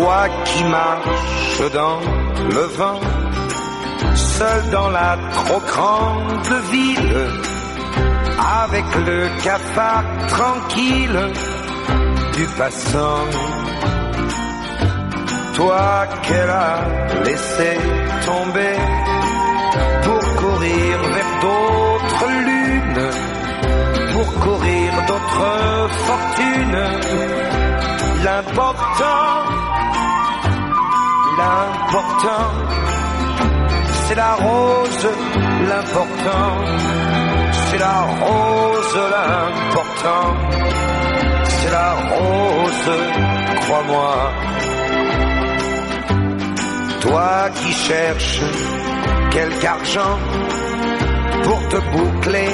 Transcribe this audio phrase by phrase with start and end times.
[0.00, 1.98] Toi qui marches dans
[2.54, 3.00] le vent,
[4.14, 7.26] seul dans la trop grande ville,
[8.62, 11.20] avec le cafard tranquille
[12.36, 13.26] du passant.
[15.54, 16.74] Toi qu'elle a
[17.24, 17.70] laissé
[18.24, 18.76] tomber
[20.04, 23.10] pour courir vers d'autres lunes,
[24.12, 26.82] pour courir d'autres fortunes.
[28.24, 29.57] L'important,
[31.38, 32.50] l'important,
[34.02, 35.08] c'est la rose,
[35.70, 36.50] l'important,
[37.66, 40.28] c'est la rose, l'important,
[41.44, 42.90] c'est la rose,
[43.62, 44.32] crois-moi.
[47.00, 48.40] Toi qui cherches
[49.30, 50.18] quelque argent
[51.44, 52.52] pour te boucler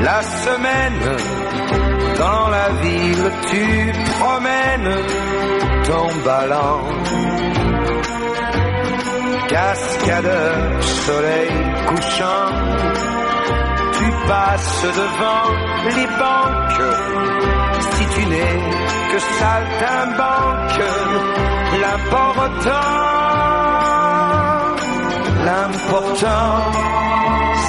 [0.00, 1.06] la semaine.
[2.18, 4.94] Dans la ville, tu promènes
[5.88, 7.65] ton ballon.
[9.48, 11.52] Cascadeur, soleil
[11.88, 12.50] couchant,
[13.98, 15.48] tu passes devant
[15.96, 16.82] les banques.
[17.92, 18.60] Si tu n'es
[19.10, 20.80] que saltimbanque,
[21.80, 22.96] l'important
[25.46, 26.58] L'important,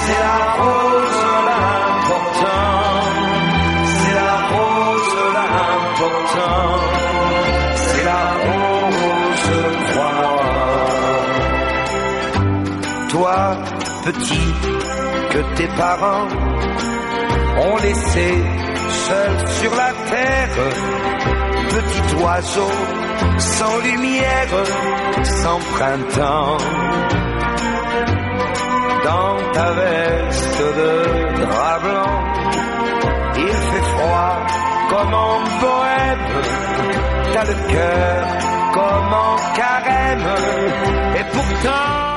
[0.00, 2.88] c'est la rose, l'important,
[3.84, 6.64] c'est la rose, l'important,
[13.08, 13.56] Toi,
[14.04, 14.52] petit,
[15.30, 16.28] que tes parents
[17.58, 18.34] ont laissé
[18.90, 20.48] seul sur la terre,
[21.70, 22.70] petit oiseau,
[23.38, 24.64] sans lumière,
[25.24, 26.58] sans printemps.
[29.04, 32.18] Dans ta veste de drap blanc.
[33.36, 34.46] Il fait froid
[34.90, 36.42] comme en bohème,
[37.32, 38.26] t'as le cœur
[38.74, 40.28] comme en carême,
[41.16, 42.07] et pourtant...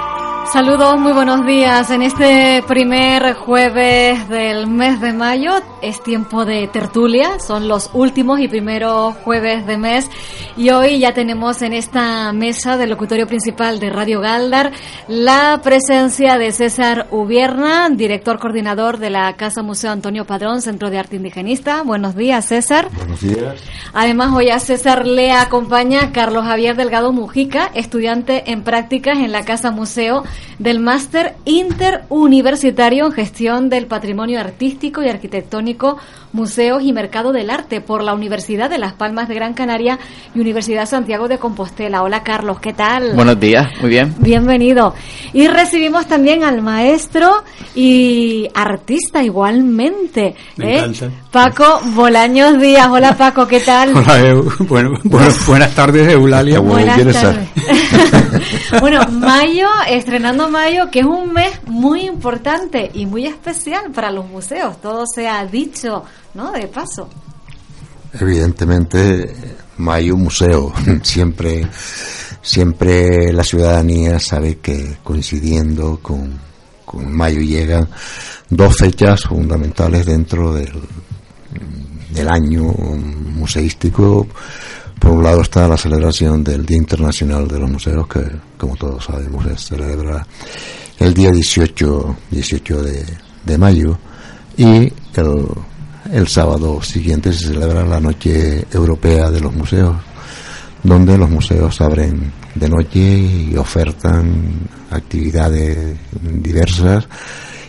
[0.52, 1.90] Saludos, muy buenos días.
[1.92, 8.42] En este primer jueves del mes de mayo es tiempo de tertulia, son los últimos
[8.42, 10.10] y primeros jueves de mes
[10.58, 14.74] y hoy ya tenemos en esta mesa del locutorio principal de Radio Galdar
[15.08, 21.00] la presencia de César Ubierna, director coordinador de la Casa Museo Antonio Padrón, Centro de
[21.00, 21.82] Arte Indigenista.
[21.84, 22.90] Buenos días, César.
[22.94, 23.56] Buenos días.
[23.94, 29.46] Además, hoy a César le acompaña Carlos Javier Delgado Mujica, estudiante en prácticas en la
[29.46, 30.24] Casa Museo
[30.60, 35.98] del Máster Interuniversitario en Gestión del Patrimonio Artístico y Arquitectónico,
[36.34, 40.00] Museos y Mercado del Arte por la Universidad de Las Palmas de Gran Canaria
[40.34, 42.04] y Universidad Santiago de Compostela.
[42.04, 43.14] Hola Carlos, ¿qué tal?
[43.16, 44.16] Buenos días, muy bien.
[44.20, 44.94] Bienvenido.
[45.34, 47.44] Y recibimos también al maestro
[47.76, 50.36] y artista igualmente.
[50.58, 50.80] Me ¿eh?
[50.80, 51.10] encanta.
[51.32, 52.88] Paco Bolaños Díaz.
[52.90, 53.96] Hola Paco, ¿qué tal?
[53.96, 54.52] Hola, Eu.
[54.60, 56.60] Bueno, bueno, buenas tardes, Eulalia.
[56.60, 57.50] Buenas tardes.
[58.82, 59.68] bueno, mayo,
[60.32, 64.80] estrenando mayo, que es un mes muy importante y muy especial para los museos.
[64.82, 66.04] Todo se ha dicho,
[66.34, 66.52] ¿no?
[66.52, 67.10] De paso.
[68.14, 69.34] Evidentemente,
[69.78, 70.74] Mayo Museo.
[71.04, 71.68] Siempre,
[72.42, 76.40] siempre la ciudadanía sabe que coincidiendo con,
[76.86, 77.88] con Mayo llegan
[78.50, 80.72] dos fechas fundamentales dentro del,
[82.10, 84.28] del año museístico.
[85.02, 88.22] Por un lado está la celebración del Día Internacional de los Museos, que
[88.56, 90.26] como todos sabemos se celebra
[91.00, 92.84] el día 18, 18
[93.44, 93.98] de, mayo,
[94.56, 95.48] y el,
[96.14, 99.96] el sábado siguiente se celebra la Noche Europea de los Museos,
[100.84, 107.08] donde los museos abren de noche y ofertan actividades diversas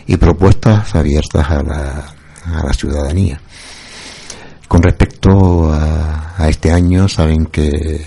[0.05, 2.15] y propuestas abiertas a la,
[2.45, 3.41] a la ciudadanía.
[4.67, 8.01] Con respecto a, a este año, saben que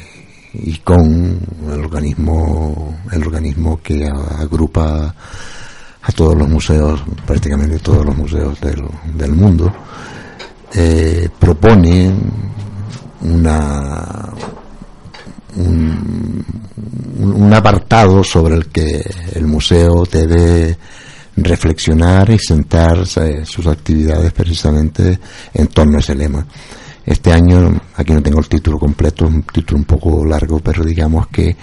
[0.62, 1.38] y con
[1.70, 5.14] el organismo, el organismo que agrupa
[6.02, 8.82] a todos los museos, prácticamente todos los museos del,
[9.14, 9.72] del mundo,
[10.74, 12.12] eh, propone
[13.22, 14.30] una
[15.56, 16.44] un,
[17.18, 19.02] un apartado sobre el que
[19.34, 20.76] el museo debe
[21.36, 25.18] reflexionar y sentar sus actividades precisamente
[25.54, 26.46] en torno a ese lema.
[27.04, 31.28] Este año, aquí no tengo el título completo, un título un poco largo, pero digamos
[31.28, 31.56] que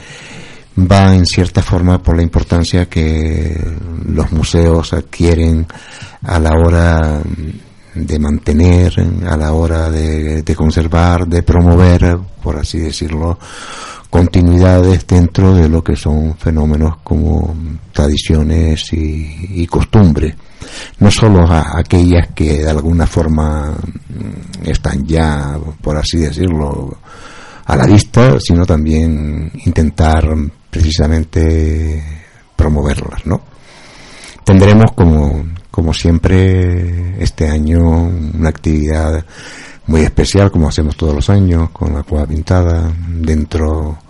[0.80, 3.60] va en cierta forma por la importancia que
[4.08, 5.68] los museos adquieren
[6.24, 7.22] a la hora
[7.94, 8.96] de mantener,
[9.28, 13.38] a la hora de, conservar, de promover, por así decirlo,
[14.14, 17.56] continuidades dentro de lo que son fenómenos como
[17.92, 20.36] tradiciones y, costumbres.
[21.00, 23.76] No solo aquellas que de alguna forma
[24.64, 26.96] están ya, por así decirlo,
[27.66, 30.28] a la vista, sino también intentar
[30.70, 32.04] precisamente
[32.56, 33.42] promoverlas, ¿no?
[34.46, 39.26] Tendremos como, como siempre este año una actividad
[39.88, 44.03] muy especial como hacemos todos los años con la cueva pintada dentro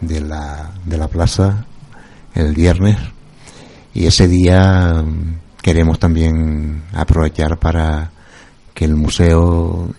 [0.00, 1.66] de la, de la plaza
[2.34, 2.96] el viernes.
[3.92, 5.04] Y ese día
[5.62, 8.10] queremos también aprovechar para
[8.74, 9.94] que el museo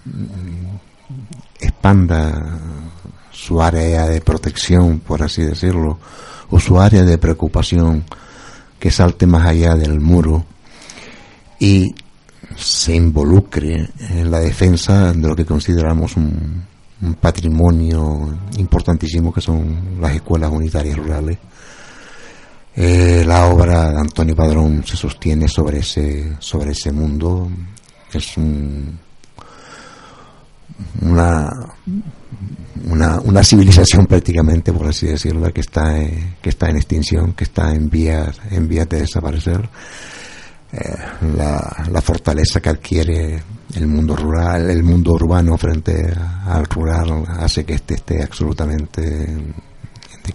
[1.60, 2.60] expanda
[3.32, 6.00] su área de protección, por así decirlo,
[6.50, 8.04] o su área de preocupación,
[8.80, 10.46] que salte más allá del muro
[11.60, 11.96] y
[12.58, 16.64] se involucre en la defensa de lo que consideramos un,
[17.14, 21.38] patrimonio importantísimo que son las escuelas unitarias rurales.
[22.76, 27.50] Eh, la obra de Antonio Padrón se sostiene sobre ese, sobre ese mundo.
[28.12, 29.00] Es un,
[31.02, 31.54] una,
[32.90, 37.46] una, una civilización prácticamente, por así decirlo, que está, en, que está en extinción, que
[37.46, 39.70] está en vías, en vías de desaparecer.
[40.78, 40.96] Eh,
[41.38, 43.42] la, la, fortaleza que adquiere
[43.76, 46.14] el mundo rural, el mundo urbano frente
[46.46, 49.56] al rural hace que este esté absolutamente en,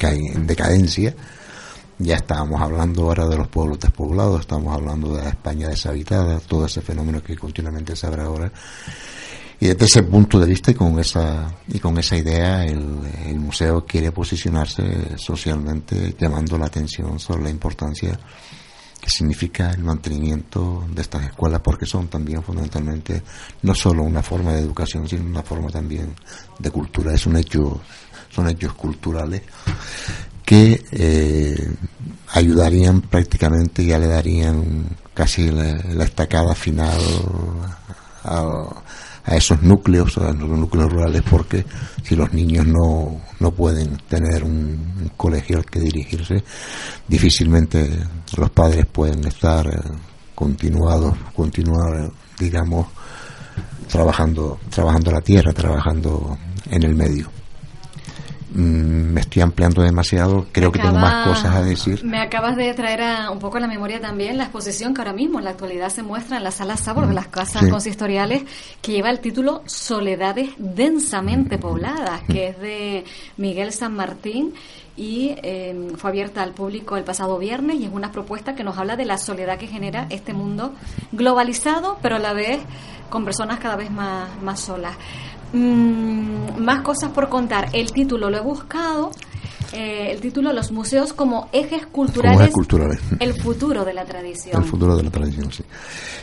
[0.01, 1.15] en decadencia.
[1.99, 6.65] Ya estábamos hablando ahora de los pueblos despoblados, estamos hablando de la España deshabitada, todo
[6.65, 8.51] ese fenómeno que continuamente se abre ahora
[9.61, 12.81] y desde ese punto de vista y con esa, y con esa idea, el,
[13.39, 18.19] museo quiere posicionarse socialmente llamando la atención sobre la importancia
[19.09, 23.23] significa el mantenimiento de estas escuelas porque son también fundamentalmente
[23.63, 26.15] no solo una forma de educación sino una forma también
[26.59, 27.15] de cultura.
[27.15, 27.81] Es un hecho
[28.31, 29.43] son hechos culturales
[30.45, 31.75] que eh,
[32.33, 36.99] ayudarían prácticamente ya le darían casi la, estacada final
[38.25, 38.83] a,
[39.25, 41.65] a esos núcleos, a los núcleos rurales, porque
[42.03, 46.43] si los niños no, no pueden tener un, colegio al que dirigirse,
[47.07, 47.89] difícilmente
[48.37, 49.79] los padres pueden estar eh,
[50.35, 52.87] continuados, continuar, digamos,
[53.89, 56.39] trabajando, trabajando la tierra, trabajando
[56.71, 57.40] en el medio.
[58.53, 62.05] Mm, me estoy ampliando demasiado, creo que tengo más cosas a decir.
[62.05, 65.13] Me acabas de traer a, un poco a la memoria también la exposición que ahora
[65.13, 68.43] mismo en la actualidad se muestra en la sala Sabor de mm, las casas consistoriales,
[68.83, 71.61] que lleva el título Soledades densamente mm.
[71.61, 73.05] pobladas, que es de
[73.37, 74.55] Miguel San Martín
[74.97, 78.77] y em, fue abierta al público el pasado viernes y es una propuesta que nos
[78.77, 80.75] habla de la soledad que genera este mundo
[81.13, 82.61] globalizado, pero a la vez
[83.09, 84.97] con personas cada vez más, más solas.
[85.53, 87.69] Mm, más cosas por contar.
[87.73, 89.11] El título lo he buscado.
[89.73, 92.51] Eh, el título Los museos como ejes culturales,
[93.21, 94.63] El futuro de la tradición.
[94.63, 95.63] El futuro de la tradición, sí.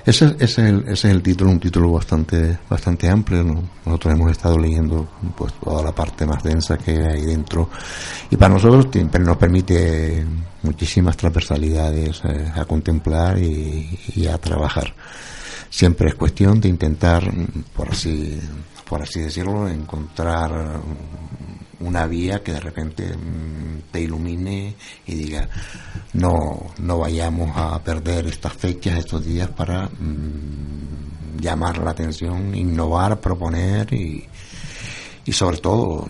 [0.06, 3.46] Ese, es, el, ese es el título, un título bastante bastante amplio.
[3.86, 5.08] Nosotros hemos estado leyendo
[5.38, 7.70] pues toda la parte más densa que hay dentro.
[8.30, 8.88] Y para nosotros
[9.22, 10.26] nos permite
[10.64, 14.94] muchísimas transversalidades eh, a contemplar y a trabajar.
[15.70, 17.24] Siempre es cuestión de intentar,
[17.76, 18.40] por así
[18.90, 20.82] por así decirlo, encontrar
[21.80, 24.76] una vía que de repente mm, te ilumine
[25.06, 25.48] y diga
[26.14, 33.20] no no vayamos a perder estas fechas estos días para mm, llamar la atención innovar
[33.20, 34.28] proponer y,
[35.26, 36.08] y sobre todo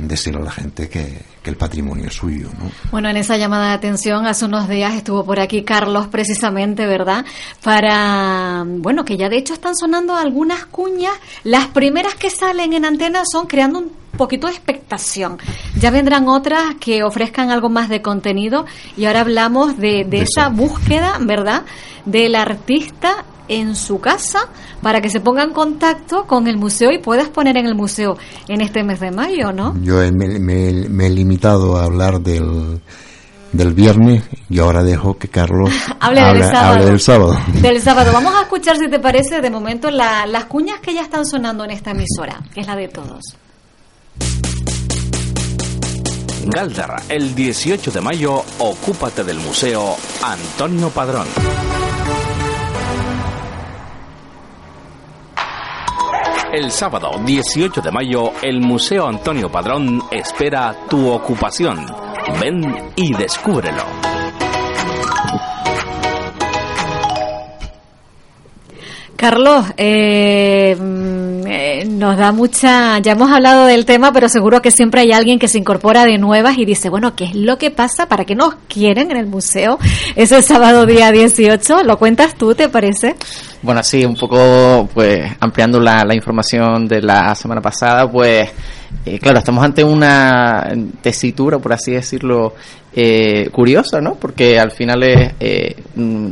[0.00, 2.48] decirle a la gente que, que el patrimonio es suyo.
[2.58, 2.70] ¿no?
[2.90, 7.24] Bueno, en esa llamada de atención hace unos días estuvo por aquí Carlos precisamente, ¿verdad?
[7.62, 11.14] Para, bueno, que ya de hecho están sonando algunas cuñas.
[11.44, 15.38] Las primeras que salen en antena son creando un poquito de expectación.
[15.78, 18.64] Ya vendrán otras que ofrezcan algo más de contenido
[18.96, 21.64] y ahora hablamos de, de esa búsqueda, ¿verdad?
[22.04, 24.48] Del artista en su casa
[24.82, 28.16] para que se ponga en contacto con el museo y pueda exponer en el museo
[28.48, 29.74] en este mes de mayo, ¿no?
[29.82, 32.80] Yo me, he limitado a hablar del,
[33.52, 35.70] del viernes y ahora dejo que Carlos
[36.00, 36.84] hable, del, sábado.
[37.62, 38.12] del sábado.
[38.12, 41.70] Vamos a escuchar, si te parece, de momento las cuñas que ya están sonando en
[41.70, 43.36] esta emisora, que es la de todos.
[46.46, 51.26] Galdar, el 18 de mayo, ocúpate del Museo Antonio Padrón.
[56.52, 61.84] El sábado 18 de mayo, el Museo Antonio Padrón espera tu ocupación.
[62.40, 63.82] Ven y descúbrelo.
[69.16, 70.76] Carlos, eh,
[71.84, 75.48] nos da mucha, ya hemos hablado del tema, pero seguro que siempre hay alguien que
[75.48, 78.06] se incorpora de nuevas y dice, bueno, ¿qué es lo que pasa?
[78.08, 79.78] ¿Para qué nos quieren en el museo?
[80.16, 83.14] Ese sábado día 18, ¿lo cuentas tú, te parece?
[83.62, 88.50] Bueno, sí, un poco, pues, ampliando la, la información de la semana pasada, pues,
[89.06, 90.72] eh, claro, estamos ante una
[91.02, 92.54] tesitura, por así decirlo,
[92.94, 94.14] eh, curiosa, ¿no?
[94.14, 95.76] Porque al final es eh,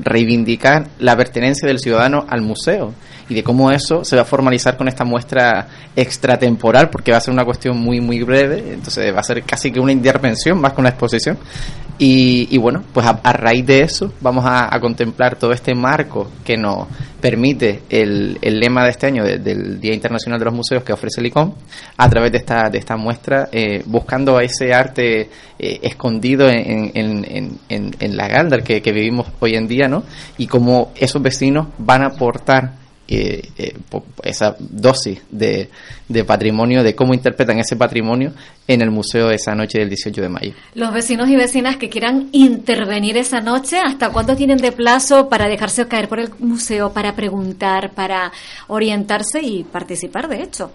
[0.05, 2.95] reivindicar la pertenencia del ciudadano al museo
[3.33, 7.21] y de cómo eso se va a formalizar con esta muestra extratemporal, porque va a
[7.21, 10.75] ser una cuestión muy, muy breve, entonces va a ser casi que una intervención más
[10.75, 11.39] que una exposición.
[12.05, 16.89] Y, bueno, pues a, raíz de eso vamos a, contemplar todo este marco que nos
[17.21, 21.21] permite el, el lema de este año del Día Internacional de los Museos que ofrece
[21.21, 21.53] el ICOM
[21.97, 27.59] a través de esta, de esta muestra, eh, buscando ese arte eh, escondido en, en,
[27.69, 30.03] en, en, la Galdar que, que vivimos hoy en día, ¿no?
[30.39, 33.75] Y cómo esos vecinos van a aportar eh,
[34.23, 35.69] esa dosis de,
[36.09, 38.33] de, patrimonio, de cómo interpretan ese patrimonio
[38.67, 40.53] en el museo esa noche del 18 de mayo.
[40.75, 45.49] Los vecinos y vecinas que quieran intervenir esa noche, ¿hasta cuándo tienen de plazo para
[45.49, 48.33] dejarse caer por el museo, para preguntar, para
[48.69, 50.71] orientarse y participar, de hecho?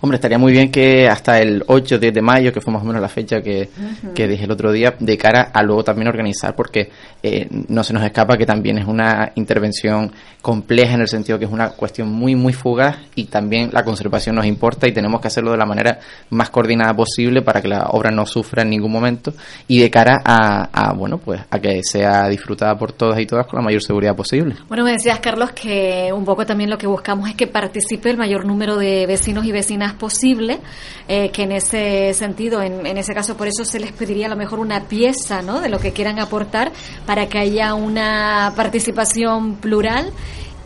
[0.00, 2.86] Hombre, estaría muy bien que hasta el 8 10 de mayo, que fue más o
[2.86, 3.68] menos la fecha que,
[4.14, 6.90] que dije el otro día, de cara a luego también organizar, porque
[7.22, 10.12] eh, no se nos escapa que también es una intervención
[10.42, 14.36] compleja en el sentido que es una cuestión muy, muy fugaz y también la conservación
[14.36, 15.98] nos importa y tenemos que hacerlo de la manera
[16.30, 19.34] más coordinada posible para que la obra no sufra en ningún momento
[19.68, 23.46] y de cara a, a bueno, pues a que sea disfrutada por todas y todas
[23.46, 24.56] con la mayor seguridad posible.
[24.68, 28.16] Bueno, me decías, Carlos, que un poco también lo que buscamos es que participe el
[28.16, 29.59] mayor número de vecinos y vecinas
[29.94, 30.60] posible,
[31.08, 34.28] eh, que en ese sentido, en, en, ese caso, por eso se les pediría a
[34.30, 35.60] lo mejor una pieza ¿no?
[35.60, 36.72] de lo que quieran aportar
[37.06, 40.12] para que haya una participación plural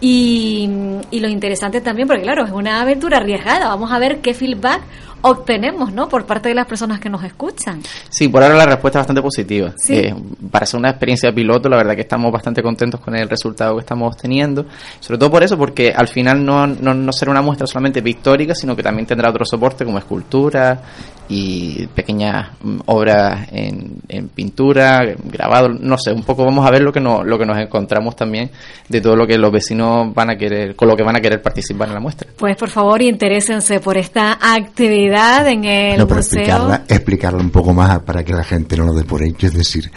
[0.00, 0.68] y,
[1.10, 3.68] y, lo interesante también, porque claro, es una aventura arriesgada.
[3.68, 4.82] Vamos a ver qué feedback
[5.24, 6.06] obtenemos, ¿no?
[6.06, 7.80] Por parte de las personas que nos escuchan.
[8.10, 9.72] Sí, por ahora la respuesta es bastante positiva.
[9.88, 10.14] Eh,
[10.50, 13.80] para ser una experiencia piloto, la verdad que estamos bastante contentos con el resultado que
[13.80, 14.66] estamos teniendo.
[15.00, 18.54] Sobre todo por eso, porque al final no, no, no será una muestra solamente pictórica,
[18.54, 20.82] sino que también tendrá otro soporte como escultura
[21.28, 26.82] y pequeñas mm, obras en, en, pintura, grabado, no sé, un poco vamos a ver
[26.82, 28.50] lo que, no, lo que nos encontramos también
[28.88, 31.40] de todo lo que los vecinos van a querer, con lo que van a querer
[31.40, 32.28] participar en la muestra.
[32.36, 36.18] Pues por favor, interésense por esta actividad en el no, museo.
[36.18, 39.54] Explicarla, explicarla un poco más para que la gente no lo dé por hecho, es
[39.54, 39.90] decir,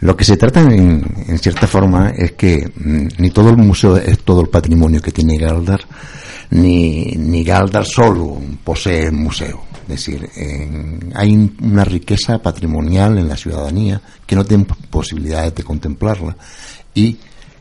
[0.00, 3.96] lo que se trata en, en cierta forma es que mm, ni todo el museo
[3.96, 5.80] es todo el patrimonio que tiene Galdar,
[6.50, 10.28] ni, ni Galdar solo posee el museo decir,
[11.14, 16.36] hay una riqueza patrimonial en la ciudadanía que no tiene posibilidades de contemplarla
[16.94, 17.18] y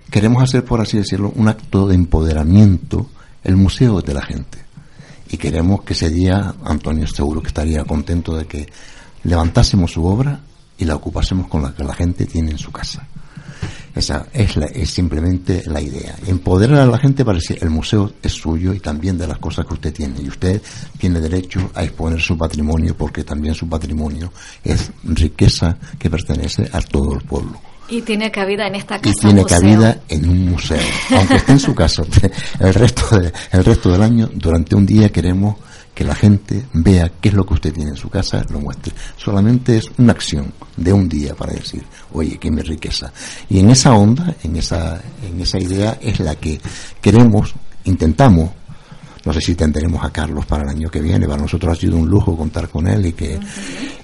[0.10, 3.10] queremos hacer, por así decirlo, un acto de empoderamiento,
[3.44, 4.60] el museo de la gente.
[5.30, 8.68] Y queremos que ese día, Antonio seguro que estaría contento de que
[9.24, 10.42] levantásemos su obra
[10.78, 13.08] y la ocupásemos con la que la gente tiene en su casa.
[13.94, 16.16] Esa es, la, es simplemente la idea.
[16.26, 19.66] Empoderar a la gente para decir el museo es suyo y también de las cosas
[19.66, 20.22] que usted tiene.
[20.22, 20.62] Y usted
[20.98, 24.32] tiene derecho a exponer su patrimonio porque también su patrimonio
[24.64, 27.60] es riqueza que pertenece a todo el pueblo.
[27.90, 29.10] Y tiene cabida en esta casa.
[29.10, 30.80] Y tiene cabida en un museo.
[31.10, 32.04] Aunque esté en su casa
[32.60, 35.58] el resto, de, el resto del año, durante un día queremos
[35.94, 38.94] que la gente vea qué es lo que usted tiene en su casa, lo muestre.
[39.18, 41.84] Solamente es una acción de un día para decir,
[42.14, 43.12] oye, qué mi riqueza.
[43.50, 46.60] Y en esa onda, en esa, en esa idea es la que
[47.02, 48.52] queremos, intentamos
[49.24, 51.28] no sé si tendremos a Carlos para el año que viene.
[51.28, 53.40] Para nosotros ha sido un lujo contar con él y que,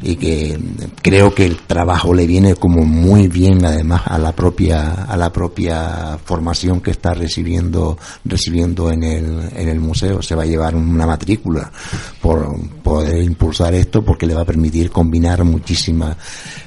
[0.02, 0.60] y que
[1.02, 5.32] creo que el trabajo le viene como muy bien además a la propia, a la
[5.32, 10.22] propia formación que está recibiendo, recibiendo en el, en el museo.
[10.22, 11.72] Se va a llevar una matrícula
[12.22, 16.18] por poder impulsar esto porque le va a permitir combinar muchísimas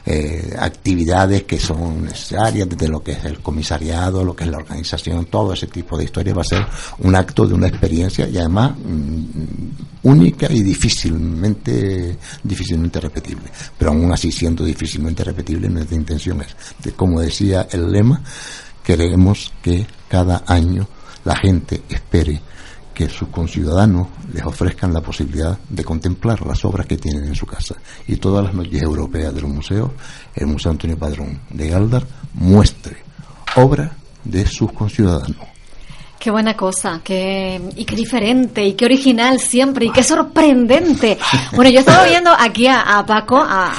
[0.07, 4.57] eh, actividades que son necesarias desde lo que es el comisariado, lo que es la
[4.57, 6.67] organización, todo ese tipo de historias va a ser
[7.01, 13.51] un acto de una experiencia además mm, única y difícilmente difícilmente repetible.
[13.79, 18.23] Pero aún así siendo difícilmente repetible nuestra intención es, como decía el lema,
[18.83, 20.89] queremos que cada año
[21.25, 22.41] la gente espere
[22.95, 27.47] que sus conciudadanos les ofrezcan la posibilidad de contemplar las obras que tienen en su
[27.47, 27.77] casa.
[28.07, 29.91] Y todas las noches europeas de los museos,
[30.35, 32.99] el Museo Antonio Padrón de Galdar muestre
[33.57, 33.93] obras
[34.25, 35.49] de sus conciudadanos.
[36.21, 41.17] Qué buena cosa, qué, y qué diferente, y qué original siempre, y qué sorprendente.
[41.53, 43.73] Bueno, yo estaba viendo aquí a, Paco, a,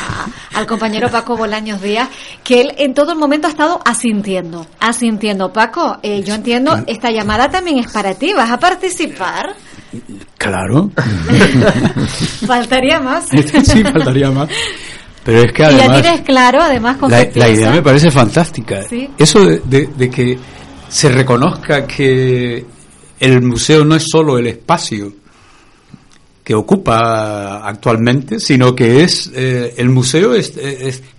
[0.56, 2.10] al compañero Paco Bolaños Díaz,
[2.44, 5.54] que él en todo el momento ha estado asintiendo, asintiendo.
[5.54, 9.54] Paco, eh, yo entiendo, esta llamada también es para ti, ¿vas a participar?
[10.40, 10.90] Claro.
[12.48, 13.26] faltaría más.
[13.30, 14.50] sí, faltaría más.
[15.24, 15.84] Pero es que además...
[15.84, 18.80] Y ya tienes claro, además, con la, la idea me parece fantástica.
[19.20, 20.40] Eso de que
[20.92, 22.66] se reconozca que
[23.20, 25.14] el museo no es solo el espacio
[26.44, 30.54] que ocupa actualmente, sino que es eh, el museo es,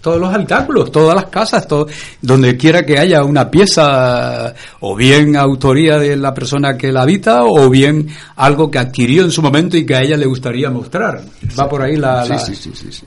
[0.01, 1.87] todos los habitáculos, todas las casas, todo,
[2.21, 7.45] donde quiera que haya una pieza o bien autoría de la persona que la habita
[7.45, 11.23] o bien algo que adquirió en su momento y que a ella le gustaría mostrar.
[11.59, 12.27] Va por ahí la...
[12.27, 13.07] Sí, sí, sí, sí,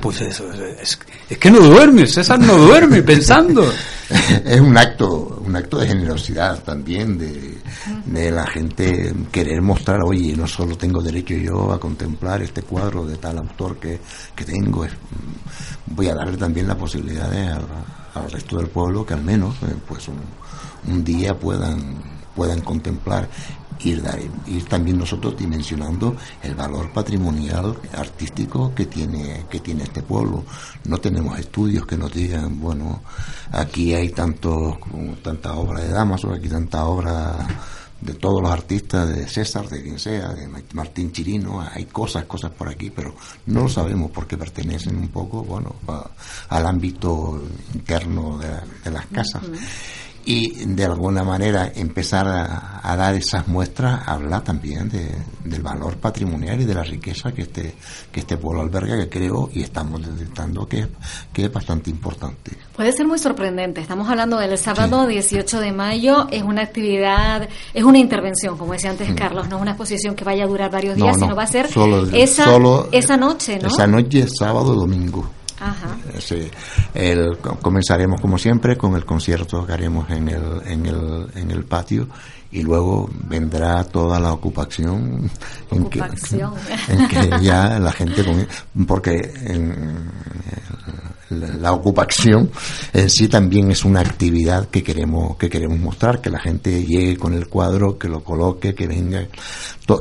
[0.00, 0.98] Pues eso, es,
[1.38, 3.72] que no duerme, César no duerme pensando.
[4.44, 7.58] es un acto, un acto de generosidad también de,
[8.04, 13.06] de, la gente querer mostrar, oye, no solo tengo derecho yo a contemplar este cuadro
[13.06, 14.00] de tal autor que,
[14.34, 14.86] que tengo,
[15.86, 17.32] voy a darle también la posibilidad
[18.14, 20.18] al, resto del pueblo que al menos eh, pues un,
[20.90, 23.28] un día puedan puedan contemplar
[23.80, 24.02] ir,
[24.46, 30.44] ir también nosotros dimensionando el valor patrimonial artístico que tiene que tiene este pueblo.
[30.84, 33.02] No tenemos estudios que nos digan bueno
[33.52, 34.78] aquí hay tanto
[35.22, 37.36] tanta obra de Damaso aquí tanta obra
[38.00, 42.50] de todos los artistas de César de quien sea de Martín Chirino hay cosas cosas
[42.52, 43.14] por aquí pero
[43.46, 45.76] no lo sabemos porque pertenecen un poco bueno
[46.48, 47.42] al ámbito
[47.74, 49.42] interno de, las casas
[50.26, 55.08] y de alguna manera empezar a, dar esas muestras habla también de,
[55.44, 57.74] del valor patrimonial y de la riqueza que este
[58.10, 60.88] que este pueblo alberga que creo y estamos detectando que es,
[61.32, 62.52] que es bastante importante.
[62.74, 63.80] Puede ser muy sorprendente.
[63.80, 66.26] Estamos hablando del sábado 18 de mayo.
[66.30, 69.14] Es una actividad, es una intervención, como decía antes mm.
[69.14, 71.68] Carlos, no es una exposición que vaya a durar varios días, sino va a ser
[72.12, 72.58] esa,
[72.92, 73.68] esa noche, ¿no?
[73.68, 75.35] Esa noche, sábado, domingo.
[75.58, 75.96] Ajá.
[76.94, 81.64] el, comenzaremos como siempre con el concierto que haremos en el, en el, en el
[81.64, 82.08] patio
[82.50, 85.30] y luego vendrá toda la ocupación,
[85.70, 88.24] En, que, en que ya la gente
[88.86, 90.10] porque en,
[91.30, 92.50] la ocupación
[92.92, 97.16] en sí también es una actividad que queremos que queremos mostrar que la gente llegue
[97.16, 99.26] con el cuadro que lo coloque que venga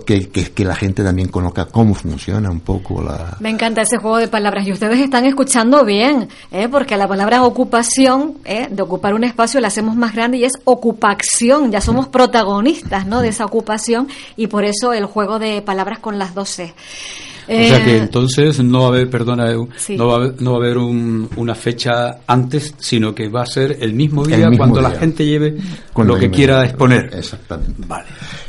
[0.06, 3.98] que, que, que la gente también conozca cómo funciona un poco la me encanta ese
[3.98, 6.68] juego de palabras y ustedes están escuchando bien ¿eh?
[6.70, 8.68] porque la palabra ocupación ¿eh?
[8.70, 13.22] de ocupar un espacio la hacemos más grande y es ocupación ya somos protagonistas no
[13.22, 16.76] de esa ocupación y por eso el juego de palabras con las 12
[17.48, 20.52] o sea que eh, entonces no va a haber, perdona, no, va a haber, no
[20.52, 24.82] va a haber una fecha antes, sino que va a ser el mismo día cuando
[24.82, 25.58] la gente lleve
[25.94, 27.10] con lo que quiera exponer.
[27.14, 27.84] Exactamente.
[27.88, 28.06] Vale.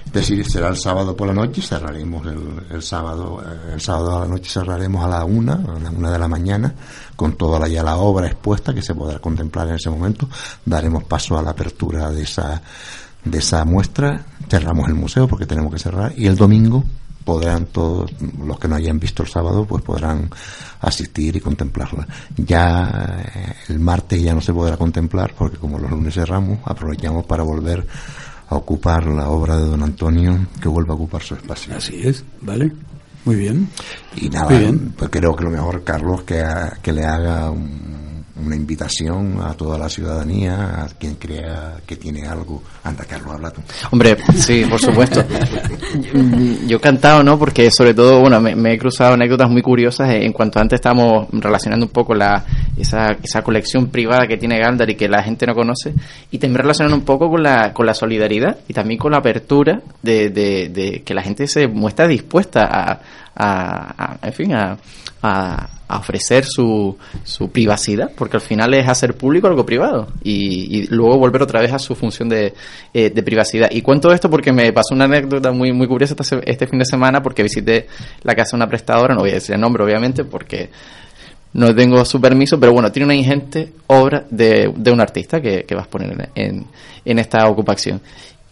[0.06, 2.26] Es decir, será el sábado por la noche, cerraremos
[2.70, 6.10] el, sábado, eh, el sábado a la noche cerraremos a la una, a la una
[6.10, 6.74] de la mañana,
[7.14, 10.26] con toda la, ya la obra expuesta que se podrá contemplar en ese momento.
[10.64, 12.62] Daremos paso a la apertura de esa,
[13.24, 16.82] de esa muestra, cerramos el museo porque tenemos que cerrar, y el domingo
[17.26, 20.30] podrán todos los que no hayan visto el sábado pues podrán
[20.80, 22.06] asistir y contemplarla.
[22.36, 27.26] Ya eh, el martes ya no se podrá contemplar porque como los lunes cerramos aprovechamos
[27.26, 27.84] para volver
[28.48, 31.76] a ocupar la obra de don Antonio que vuelva a ocupar su espacio.
[31.76, 32.72] Así es vale.
[33.24, 33.68] Muy bien.
[34.14, 34.48] Y nada
[34.96, 36.44] pues creo que lo mejor Carlos que,
[36.80, 38.05] que le haga un
[38.44, 42.62] una invitación a toda la ciudadanía, a quien crea que tiene algo.
[42.84, 43.62] Anda, Carlos, habla tú.
[43.90, 45.24] Hombre, sí, por supuesto.
[46.66, 47.38] yo, he cantado, ¿no?
[47.38, 51.86] Porque sobre todo, bueno, me, he cruzado anécdotas muy curiosas en cuanto antes estábamos relacionando
[51.86, 52.44] un poco la,
[52.76, 55.94] esa, esa colección privada que tiene Gandar y que la gente no conoce,
[56.30, 59.80] y también relacionando un poco con la, con la solidaridad y también con la apertura
[60.02, 63.00] de, de, que la gente se muestra dispuesta a,
[63.36, 64.76] a, en fin, a,
[65.22, 71.16] a, ofrecer su, su, privacidad, porque al final es hacer público algo privado y, luego
[71.18, 72.54] volver otra vez a su función de,
[72.92, 73.68] eh, de, privacidad.
[73.70, 77.22] Y cuento esto porque me pasó una anécdota muy, muy curiosa este fin de semana
[77.22, 77.86] porque visité
[78.22, 80.70] la casa de una prestadora, no voy a decir el nombre obviamente porque
[81.52, 85.64] no tengo su permiso, pero bueno, tiene una ingente obra de, de un artista que,
[85.64, 86.66] que vas a poner en,
[87.04, 88.00] en esta ocupación.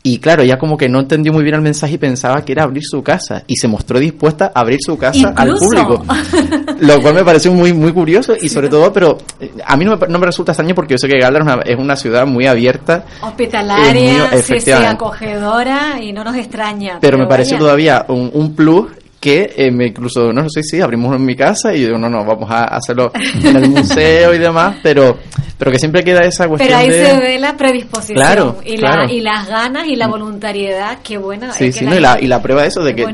[0.07, 2.65] Y claro, ella como que no entendió muy bien el mensaje y pensaba que era
[2.65, 3.43] abrir su casa.
[3.47, 6.05] Y se mostró dispuesta a abrir su casa al público.
[6.81, 9.97] lo cual me parece muy muy curioso y sobre todo, pero eh, a mí no
[9.97, 13.07] me, no me resulta extraño porque yo sé que Galdar es una, ciudad muy abierta.
[13.23, 16.99] Hospitalaria, sí, acogedora y no nos extraña.
[17.01, 18.89] Pero, me parece todavía un, un plus
[19.25, 22.27] que eh, me incluso, no sé si abrimos en mi casa y digo, no, no,
[22.27, 23.11] vamos a hacerlo
[23.43, 25.17] en el museo y demás, pero
[25.57, 29.21] pero que siempre queda esa cuestión Pero ahí se ve la predisposición y, La, y
[29.21, 31.55] las ganas y la voluntariedad, qué buena.
[31.55, 33.07] Sí, sí, y, la, y la prueba de eso, de que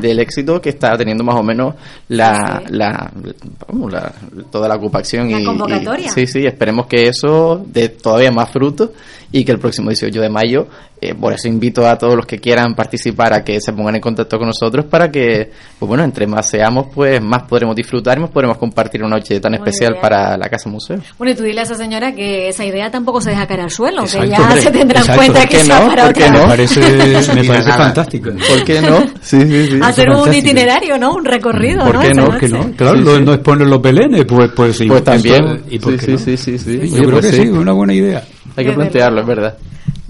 [0.00, 1.74] del éxito que está teniendo más o menos
[2.08, 3.12] la, la,
[4.50, 5.30] toda la ocupación.
[5.30, 6.10] La y, convocatoria.
[6.10, 8.94] sí, sí, esperemos que eso dé todavía más fruto
[9.30, 10.66] y que el próximo 18 de mayo,
[11.00, 14.00] eh, por eso invito a todos los que quieran participar a que se pongan en
[14.00, 18.22] contacto con nosotros para que, pues bueno, entre más seamos, pues más podremos disfrutar y
[18.22, 20.98] más podremos compartir una noche tan especial para la Casa Museo.
[21.18, 23.70] Bueno, y tú dile a esa señora que esa idea tampoco se deja caer al
[23.70, 25.86] suelo, que ya se tendrá en cuenta que no?
[25.88, 26.40] para ¿Por qué no?
[26.40, 26.80] Me parece,
[27.34, 28.30] me parece fantástico.
[28.30, 29.00] ¿Por qué no?
[29.20, 29.78] Sí, sí, sí.
[29.82, 31.14] Hacer un itinerario, ¿no?
[31.14, 32.28] Un recorrido, ¿Por qué no?
[32.28, 32.72] no?
[32.76, 34.86] Claro, sí, no exponen los belenes, pues, pues sí.
[34.86, 35.64] Pues también.
[35.68, 38.22] ¿y por sí, sí, sí, sí, Yo creo que sí, una buena idea.
[38.58, 39.56] Hay que plantearlo, es verdad.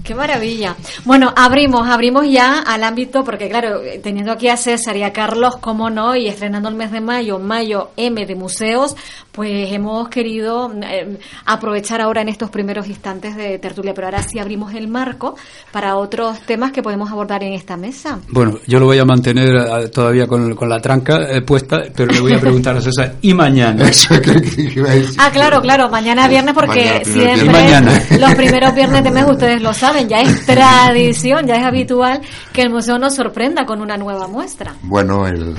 [0.09, 0.75] Qué maravilla.
[1.05, 5.57] Bueno, abrimos, abrimos ya al ámbito, porque claro, teniendo aquí a César y a Carlos,
[5.57, 8.95] cómo no, y estrenando el mes de mayo, mayo M de museos,
[9.31, 14.39] pues hemos querido eh, aprovechar ahora en estos primeros instantes de tertulia, pero ahora sí
[14.39, 15.35] abrimos el marco
[15.71, 18.17] para otros temas que podemos abordar en esta mesa.
[18.29, 22.19] Bueno, yo lo voy a mantener eh, todavía con, la tranca eh, puesta, pero le
[22.19, 23.85] voy a preguntar a César, ¿y mañana?
[25.19, 29.98] ah, claro, claro, mañana viernes, porque siempre los primeros viernes de mes ustedes lo saben
[30.07, 32.21] ya es tradición, ya es habitual
[32.53, 34.75] que el museo nos sorprenda con una nueva muestra.
[34.83, 35.55] Bueno, el,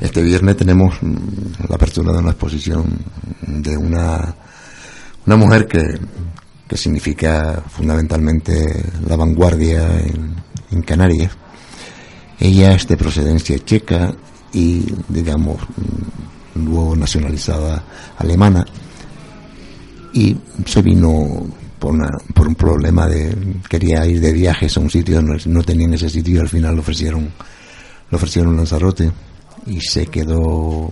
[0.00, 0.94] este viernes tenemos
[1.68, 2.84] la apertura de una exposición
[3.46, 4.34] de una,
[5.26, 5.98] una mujer que,
[6.68, 10.34] que significa fundamentalmente la vanguardia en,
[10.70, 11.32] en Canarias.
[12.38, 14.12] Ella es de procedencia checa
[14.52, 15.58] y, digamos,
[16.54, 17.82] luego nacionalizada
[18.18, 18.64] alemana
[20.12, 21.46] y se vino
[22.34, 23.36] por, un problema de
[23.68, 26.74] quería ir de viajes a un sitio no, no tenían ese sitio y al final
[26.74, 27.30] le ofrecieron
[28.10, 29.10] le ofrecieron Lanzarote
[29.66, 30.90] y se quedó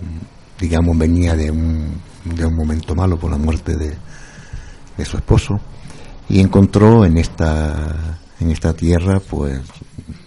[0.59, 3.93] digamos venía de un, de un momento malo por la muerte de,
[4.97, 5.59] de su esposo
[6.29, 9.61] y encontró en esta en esta tierra pues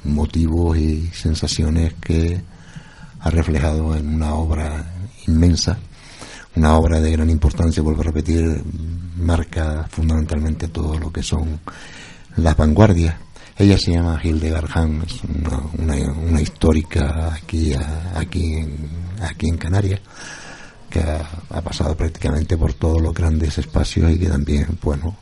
[0.04, 2.40] motivos y sensaciones que
[3.20, 4.92] ha reflejado en una obra
[5.26, 5.78] inmensa
[6.56, 8.62] una obra de gran importancia, vuelvo a repetir,
[9.18, 11.60] marca fundamentalmente todo lo que son
[12.36, 13.14] las vanguardias.
[13.58, 15.20] Ella se llama Hildegard Hahn, es
[15.78, 17.72] una, histórica aquí,
[18.14, 18.88] aquí, en,
[19.22, 20.00] aquí en Canarias,
[20.90, 25.16] que ha, pasado prácticamente por todos los grandes espacios y que también, bueno,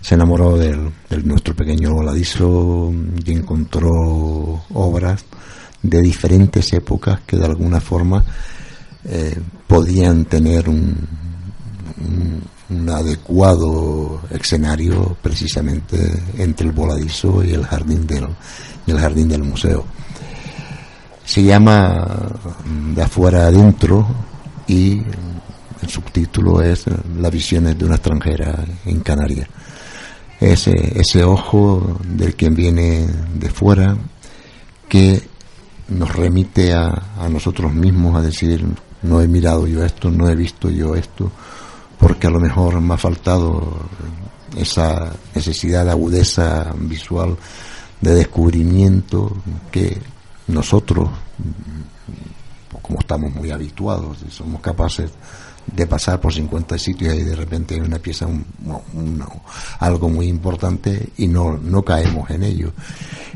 [0.00, 0.92] se enamoró del,
[1.24, 2.92] nuestro pequeño voladizo
[3.24, 3.88] y encontró
[4.72, 5.24] obras
[5.82, 8.24] de diferentes épocas que de alguna forma
[9.06, 10.96] eh, podían tener un,
[12.70, 15.96] un, adecuado escenario precisamente
[16.38, 18.26] entre el voladizo y el jardín del,
[18.86, 19.84] el jardín del museo.
[21.24, 22.06] Se llama
[22.94, 24.06] De afuera adentro
[24.66, 25.02] y
[25.82, 26.84] el subtítulo es
[27.18, 29.48] Las visiones de una extranjera en Canarias.
[30.40, 33.96] Ese, ese ojo del quien viene de fuera
[34.88, 35.22] que
[35.88, 36.88] nos remite a,
[37.18, 38.64] a nosotros mismos a decir
[39.04, 41.30] no he mirado yo esto, no he visto yo esto,
[41.98, 43.86] porque a lo mejor me ha faltado
[44.56, 47.36] esa necesidad de agudeza visual,
[48.00, 49.36] de descubrimiento
[49.70, 50.00] que
[50.48, 51.08] nosotros,
[52.82, 55.10] como estamos muy habituados, somos capaces
[55.66, 58.26] de pasar por 50 sitios y de repente hay una pieza,
[59.78, 62.72] algo muy importante y no, no caemos en ello.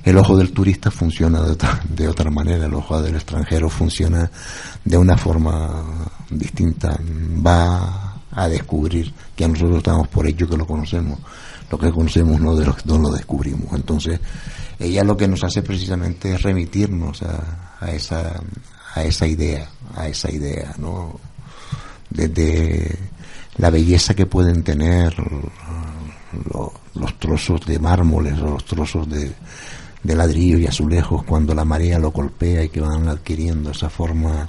[0.05, 4.31] El ojo del turista funciona de otra, de otra manera, el ojo del extranjero funciona
[4.85, 6.99] de una forma distinta.
[7.45, 11.19] Va a descubrir que nosotros estamos por ello que lo conocemos.
[11.71, 13.73] Lo que conocemos no, de lo, no lo descubrimos.
[13.75, 14.21] Entonces,
[14.79, 18.41] ella lo que nos hace precisamente es remitirnos a, a esa
[18.95, 21.21] a esa idea, a esa idea, ¿no?
[22.11, 22.99] Desde
[23.59, 25.15] la belleza que pueden tener
[26.95, 29.35] los trozos de mármoles o los trozos de,
[30.05, 34.49] ladrillo y azulejos cuando la marea lo golpea y que van adquiriendo esa forma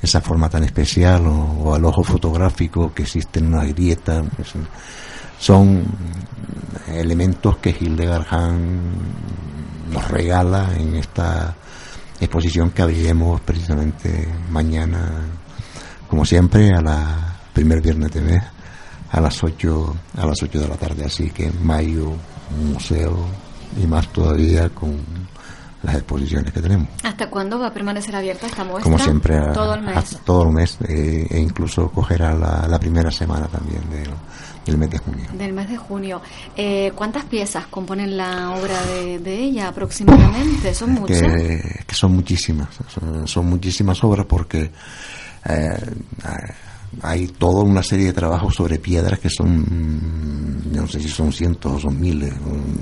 [0.00, 4.52] esa forma tan especial o, al ojo fotográfico que existe en una grieta pues,
[5.38, 5.84] son
[6.88, 8.80] elementos que Hildegard Hahn
[9.92, 11.54] nos regala en esta
[12.20, 15.24] exposición que abriremos precisamente mañana
[16.08, 18.42] como siempre a la primer viernes de mes
[19.10, 22.12] a las 8 a las 8 de la tarde así que en mayo
[22.72, 23.26] museo
[23.82, 24.96] y más todavía con
[25.82, 26.88] las exposiciones que tenemos.
[27.02, 28.82] ¿Hasta cuándo va a permanecer abierta esta muestra?
[28.82, 29.96] Como siempre, todo el mes.
[29.96, 34.10] Hasta todo el mes eh, e incluso cogerá la, la primera semana también del,
[34.64, 35.26] del, mes de junio.
[35.32, 36.20] Del mes de junio.
[36.56, 40.74] Eh, ¿Cuántas piezas componen la obra de, de ella aproximadamente?
[40.74, 41.20] ¿Son muchas?
[41.20, 44.72] Que, que son muchísimas, son, son, muchísimas obras porque
[45.48, 45.94] eh,
[47.02, 51.72] hay toda una serie de trabajos sobre piedras que son, no sé si son cientos
[51.72, 52.32] o son miles.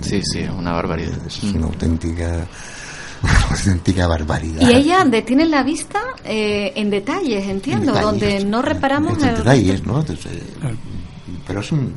[0.03, 1.19] Sí, sí, es una barbaridad.
[1.27, 2.47] Es una auténtica
[3.23, 4.69] una auténtica barbaridad.
[4.69, 9.29] Y ella detiene la vista eh, en detalles, entiendo, En detalles, donde no reparamos en
[9.31, 10.01] el detalles, ¿no?
[10.01, 10.77] Entonces, eh,
[11.47, 11.95] pero es un...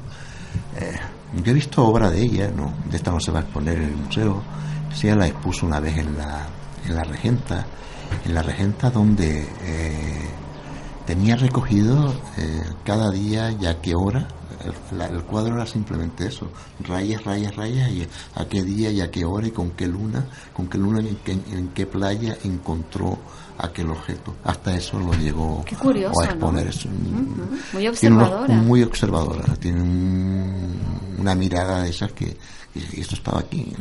[0.80, 0.96] eh,
[1.44, 2.74] yo he visto obra de ella, ¿no?
[2.90, 4.42] De esta no se va a exponer en el museo.
[4.96, 6.48] Sí, ella la expuso una vez en la,
[6.86, 7.66] en la Regenta,
[8.26, 10.30] en la Regenta donde eh,
[11.08, 14.28] tenía recogido eh, cada día y a qué hora.
[14.66, 16.48] El, el cuadro era simplemente eso,
[16.88, 20.26] rayas, rayas, rayas, y a qué día y a qué hora y con qué luna,
[20.54, 23.18] con qué luna y en qué, en qué playa encontró
[23.60, 24.36] aquel objeto.
[24.44, 26.66] Hasta eso lo llegó curioso, a exponer.
[26.66, 26.70] ¿no?
[26.70, 28.54] Es un- Ujú, Muy tiene unos- observadora.
[28.56, 30.78] muy observadora, tiene un-
[31.20, 32.38] una mirada de esas que,
[32.76, 33.74] y esto estaba aquí.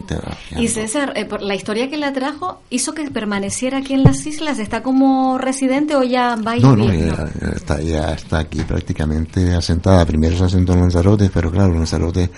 [0.56, 4.24] Y César, eh, por la historia que la trajo, ¿hizo que permaneciera aquí en las
[4.26, 4.58] islas?
[4.58, 9.52] ¿Está como residente o ya va y No, no, ya está, ya está aquí prácticamente
[9.54, 10.06] asentada.
[10.06, 12.30] Primero se asentó en Lanzarote, pero claro, Lanzarote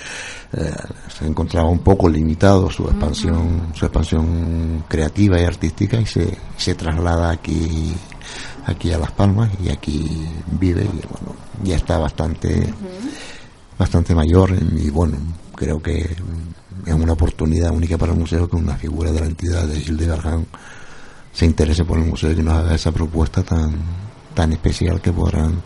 [0.52, 0.72] eh,
[1.08, 6.74] se encontraba un poco limitado su expansión, su expansión creativa y artística y se, se
[6.74, 7.94] traslada aquí
[8.66, 10.26] aquí a Las Palmas y aquí
[10.60, 12.72] vive y bueno, ya está bastante
[13.78, 15.16] bastante mayor y bueno,
[15.54, 16.00] creo que
[16.86, 19.98] es una oportunidad única para el museo que una figura de la entidad de Gilles
[19.98, 20.46] de Bergan
[21.32, 23.74] se interese por el museo y que nos haga esa propuesta tan
[24.34, 25.62] tan especial que podrán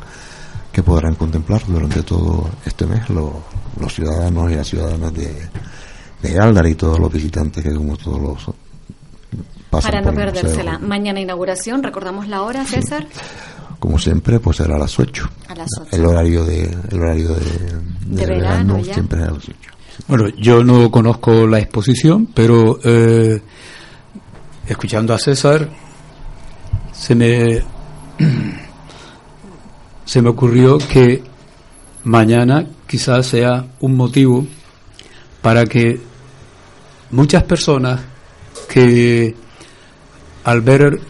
[0.73, 3.31] que podrán contemplar durante todo este mes los,
[3.79, 5.49] los ciudadanos y las ciudadanas de,
[6.23, 8.55] de y todos los visitantes que como todos los
[9.71, 10.79] pasan Para no perdérsela.
[10.79, 13.07] Mañana inauguración, recordamos la hora, César.
[13.79, 15.97] como siempre pues será a las 8 A las 8.
[15.97, 17.41] el horario de el horario de,
[18.07, 18.95] De del verano ya.
[18.95, 19.57] siempre es a las 8
[20.09, 23.43] Bueno, yo no conozco la exposición, pero eh,
[24.67, 25.69] escuchando a César,
[26.93, 27.63] se me,
[30.13, 31.23] se me ocurrió que
[32.05, 34.47] mañana quizás sea un motivo
[35.41, 35.99] para que
[37.13, 37.99] muchas personas
[38.69, 39.35] que
[40.45, 41.01] al ver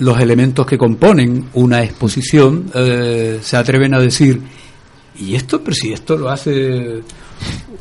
[0.00, 4.42] los elementos que componen una exposición eh, se atreven a decir
[5.20, 7.04] y esto pero si esto lo hace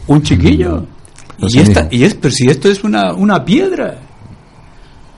[0.05, 0.86] un chiquillo.
[1.39, 3.99] Y esta y es pero si esto es una una piedra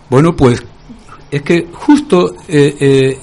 [0.10, 0.64] bueno pues
[1.30, 3.20] es que justo eh, eh,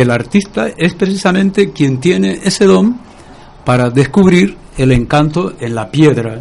[0.00, 2.98] el artista es precisamente quien tiene ese don
[3.64, 6.40] para descubrir el encanto en la piedra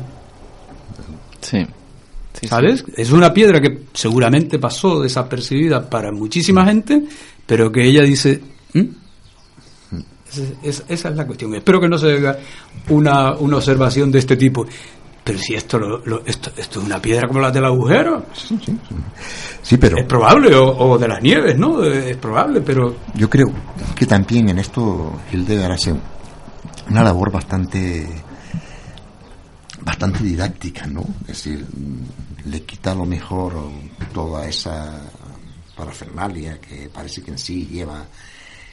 [1.42, 1.60] Sí.
[2.34, 2.48] Sí, sí.
[2.48, 2.84] ¿Sabes?
[2.96, 7.04] Es una piedra que seguramente pasó desapercibida para muchísima gente,
[7.46, 8.42] pero que ella dice,
[8.74, 8.82] "¿Mm?".
[10.30, 11.56] Esa, es- esa es la cuestión.
[11.56, 12.38] Espero que no se haga
[12.90, 14.68] una, una observación de este tipo.
[15.28, 18.26] Pero si esto, lo- lo- esto, esto es una piedra como la del agujero,
[19.62, 21.84] sí pero es probable, o, o de las nieves, ¿no?
[21.84, 23.48] Es probable, pero yo creo
[23.94, 25.94] que también en esto Hildegard hace
[26.90, 28.08] una labor bastante
[29.82, 31.02] bastante didáctica, ¿no?
[31.22, 33.54] Es decir, mm, le quita a lo mejor
[34.14, 35.02] toda esa
[35.76, 38.06] parafernalia que parece que en sí lleva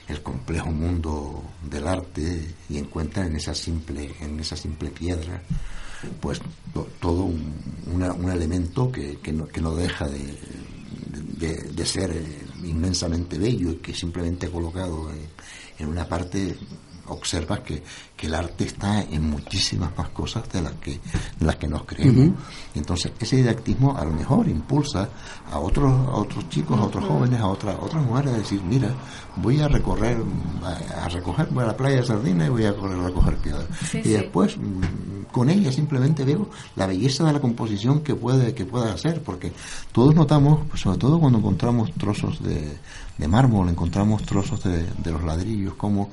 [0.08, 5.42] el complejo mundo del arte y encuentra en esa simple en esa simple piedra
[6.20, 6.40] pues
[6.72, 10.38] to- todo un elemento que, que, no, que no deja de,
[11.38, 12.24] de, de ser eh,
[12.64, 15.18] inmensamente bello y que simplemente colocado en,
[15.78, 16.56] en una parte
[17.06, 17.82] observas que,
[18.16, 21.84] que el arte está en muchísimas más cosas de las que, de las que nos
[21.84, 22.38] creemos.
[22.74, 25.08] Entonces ese didactismo a lo mejor impulsa
[25.50, 28.62] a otros, a otros chicos, a otros jóvenes, a otras, a otras mujeres a decir,
[28.62, 28.94] mira,
[29.36, 30.18] voy a recorrer,
[30.62, 33.36] a, a recoger, voy a la playa de Sardina y voy a correr a recoger
[33.38, 33.66] piedras.
[33.90, 34.10] Sí, y sí.
[34.10, 38.92] después mm, con ella simplemente veo la belleza de la composición que puede, que puede
[38.92, 39.52] hacer, porque
[39.90, 42.78] todos notamos, pues, sobre todo cuando encontramos trozos de,
[43.18, 46.10] de mármol, encontramos trozos de, de los ladrillos, como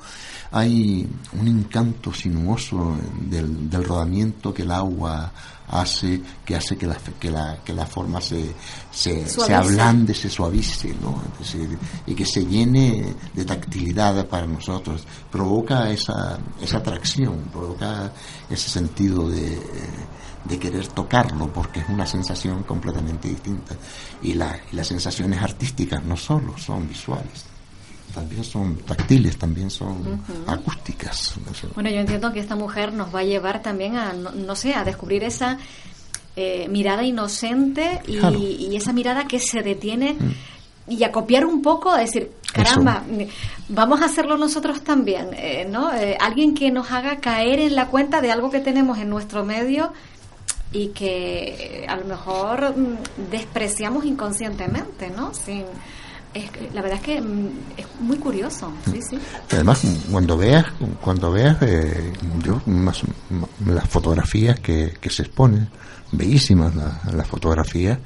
[0.50, 1.08] hay
[1.40, 5.30] un encanto sinuoso del, del rodamiento que el agua
[5.68, 8.54] hace, que hace que la, que la, que la forma se,
[8.90, 11.22] se, se ablande, se suavice, ¿no?
[11.40, 15.06] Es decir, y que se llene de tactilidad para nosotros.
[15.30, 18.12] Provoca esa, esa atracción, provoca
[18.50, 19.58] ese sentido de,
[20.44, 23.74] de querer tocarlo, porque es una sensación completamente distinta.
[24.22, 27.44] Y, la, y las sensaciones artísticas no solo son visuales,
[28.12, 31.34] también son táctiles, también son acústicas.
[31.74, 34.74] Bueno, yo entiendo que esta mujer nos va a llevar también a, no, no sé,
[34.74, 35.58] a descubrir esa
[36.34, 40.90] eh, mirada inocente y, esa mirada que se detiene mm.
[40.92, 43.02] y a copiar un poco, a decir, caramba,
[43.68, 45.92] vamos a hacerlo nosotros también, eh, ¿no?
[45.92, 49.44] Eh, alguien que nos haga caer en la cuenta de algo que tenemos en nuestro
[49.44, 49.92] medio
[50.72, 55.34] y que a lo mejor mm, despreciamos inconscientemente, ¿no?
[55.34, 55.66] Sin,
[56.72, 59.18] la verdad es que mm, es muy curioso, sí, sí.
[59.50, 60.66] Además, cuando veas,
[61.00, 62.12] cuando veas, eh,
[62.44, 63.02] yo más,
[63.66, 65.68] las fotografías que, que se exponen,
[66.12, 67.98] bellísimas las fotografías,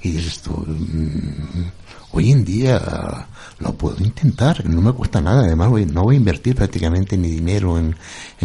[0.00, 1.70] y dices tú, mm,
[2.12, 3.26] hoy en día
[3.58, 7.78] lo puedo intentar, no me cuesta nada, además no voy a invertir prácticamente ni dinero
[7.78, 7.94] en,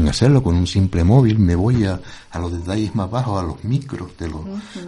[0.07, 1.99] hacerlo con un simple móvil, me voy a,
[2.31, 4.41] a, los detalles más bajos, a los micros de los,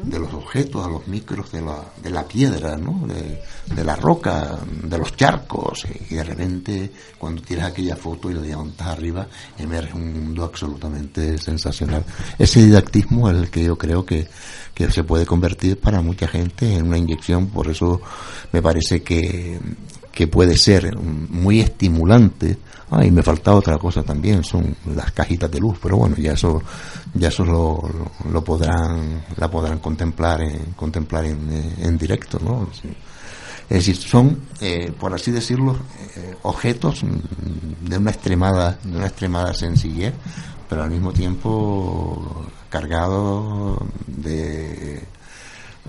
[0.04, 3.06] de los objetos, a los micros de la, de la piedra, ¿no?
[3.08, 8.42] de, la roca, de los charcos, y de repente cuando tiras aquella foto y la
[8.42, 12.06] levantas arriba, emerge un mundo absolutamente sensacional.
[12.38, 14.28] Ese didactismo es el que yo creo que,
[14.90, 18.02] se puede convertir para mucha gente en una inyección, por eso
[18.52, 19.60] me parece que
[20.20, 22.58] que puede ser muy estimulante.
[22.92, 26.34] Ah, y me falta otra cosa también, son las cajitas de luz, pero bueno, ya
[26.34, 26.62] eso,
[27.14, 27.82] ya eso lo,
[28.30, 32.68] lo, podrán, la podrán contemplar en, contemplar en, en directo, ¿no?
[33.70, 35.78] Es decir, son, eh, por así decirlo,
[36.18, 37.06] eh, objetos
[37.82, 40.14] de una extremada, de una extremada sencillez,
[40.70, 45.02] pero al mismo tiempo cargados de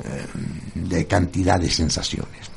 [0.03, 0.27] eh,
[0.75, 2.51] de cantidad de sensaciones.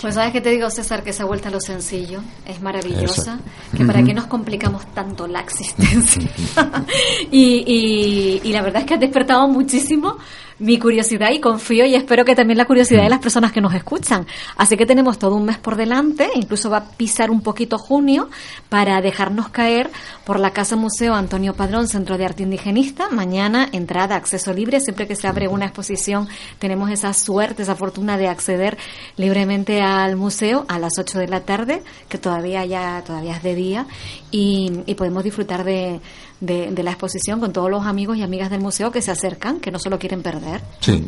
[0.00, 3.38] Pues sabes que te digo, César, que esa vuelta a lo sencillo es maravillosa,
[3.76, 6.28] que para qué nos complicamos tanto la existencia.
[7.30, 10.16] y, y, la verdad es que has despertado muchísimo
[10.58, 13.74] mi curiosidad y confío y espero que también la curiosidad de las personas que nos
[13.74, 14.26] escuchan.
[14.56, 18.28] Así que tenemos todo un mes por delante, incluso va a pisar un poquito junio
[18.68, 19.90] para dejarnos caer
[20.24, 23.08] por la Casa Museo Antonio Padrón, Centro de Arte Indigenista.
[23.10, 28.16] Mañana entrada, acceso libre, siempre que se abre una exposición tenemos esa suerte, esa fortuna
[28.18, 28.76] de acceder
[29.16, 33.54] libremente al museo a las 8 de la tarde, que todavía ya todavía es de
[33.54, 33.86] día
[34.30, 36.00] y podemos disfrutar de
[36.40, 39.70] de, la exposición con todos los amigos y amigas del museo que se acercan, que
[39.70, 40.60] no se lo quieren perder.
[40.80, 41.04] Sí.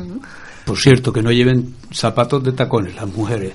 [0.64, 3.54] Por cierto, que no lleven zapatos de tacones las mujeres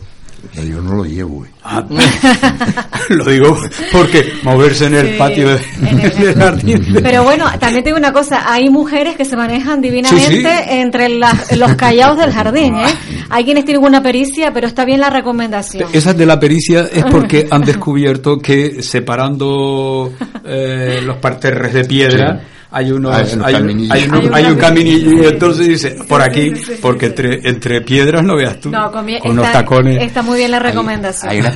[0.54, 1.46] yo no lo llevo.
[1.64, 1.84] Ah,
[3.10, 3.58] lo digo
[3.92, 6.98] porque moverse en el patio del jardín.
[7.02, 12.18] Pero bueno, también tengo una cosa, hay mujeres que se manejan divinamente entre los callados
[12.18, 12.76] del jardín.
[12.76, 12.86] ¿eh?
[13.30, 15.90] Hay quienes tienen una pericia, pero está bien la recomendación.
[15.94, 20.14] Esa de la pericia es porque han descubierto que separando
[20.46, 22.42] eh, los parterres de piedra
[22.76, 25.24] hay unos hay, un, caminillo.
[25.24, 30.04] y entonces dice por aquí porque entre entre piedras no veas tú con unos tacones
[30.04, 31.32] está muy bien la recomendación.
[31.32, 31.56] hay, unas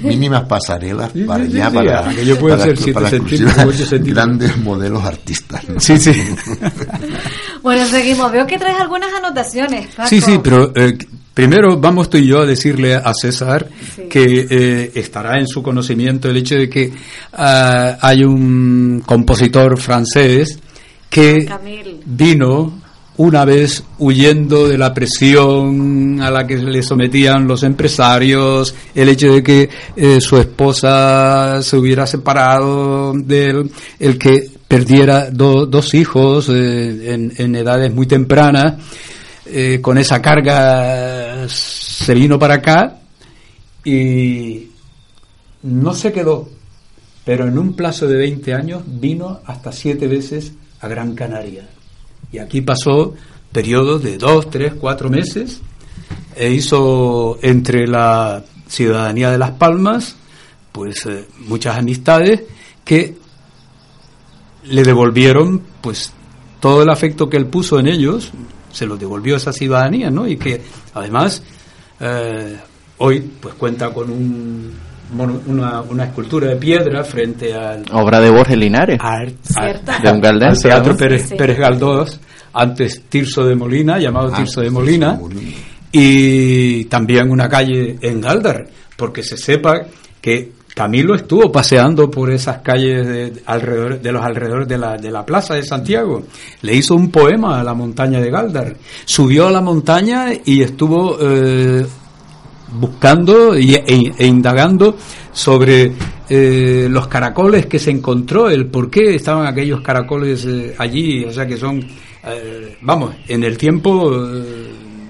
[0.00, 5.98] mínimas pasarelas para allá para que yo pueda hacer 7 centímetros grandes modelos artistas sí
[5.98, 6.12] sí.
[7.62, 8.30] Bueno seguimos.
[8.32, 10.96] Veo que traes algunas anotaciones sí sí pero eh,
[11.34, 13.66] Primero vamos tú y yo a decirle a César
[14.10, 16.92] que eh, estará en su conocimiento el hecho de que
[17.32, 20.58] ah, hay un compositor francés
[21.08, 21.46] que
[22.04, 22.82] vino
[23.16, 29.32] una vez huyendo de la presión a la que le sometían los empresarios, el hecho
[29.34, 36.48] de que eh, su esposa se hubiera separado de él, el que perdiera dos hijos
[36.48, 38.74] eh, en, en edades muy tempranas,
[39.44, 43.00] eh, con esa carga se vino para acá
[43.84, 44.68] y
[45.62, 46.48] no se quedó,
[47.24, 51.68] pero en un plazo de 20 años vino hasta siete veces a Gran Canaria.
[52.32, 53.14] Y aquí pasó
[53.52, 55.60] periodos de dos, tres, cuatro meses
[56.34, 60.16] e hizo entre la ciudadanía de Las Palmas
[60.72, 62.42] pues eh, muchas amistades
[62.84, 63.14] que
[64.64, 66.12] le devolvieron pues
[66.60, 68.32] todo el afecto que él puso en ellos
[68.72, 70.26] se lo devolvió esa ciudadanía, ¿no?
[70.26, 70.60] Y que
[70.94, 71.42] además
[72.00, 72.56] eh,
[72.98, 74.72] hoy pues cuenta con un,
[75.46, 77.84] una, una, escultura de piedra frente al...
[77.92, 78.98] Obra de Borges Linares.
[78.98, 82.20] de un al Teatro Pérez, Pérez, Galdós,
[82.54, 85.18] antes Tirso de Molina, llamado ah, Tirso de Molina,
[85.90, 88.64] y también una calle en Galdar,
[88.96, 89.82] porque se sepa
[90.20, 95.10] que Camilo estuvo paseando por esas calles de, alrededor, de los alrededores de la, de
[95.10, 96.22] la plaza de Santiago.
[96.62, 98.76] Le hizo un poema a la montaña de Galdar.
[99.04, 101.84] Subió a la montaña y estuvo eh,
[102.72, 104.96] buscando y, e, e, indagando
[105.30, 105.92] sobre
[106.30, 111.32] eh, los caracoles que se encontró, el por qué estaban aquellos caracoles eh, allí, o
[111.32, 111.86] sea que son,
[112.80, 114.10] vamos, en el tiempo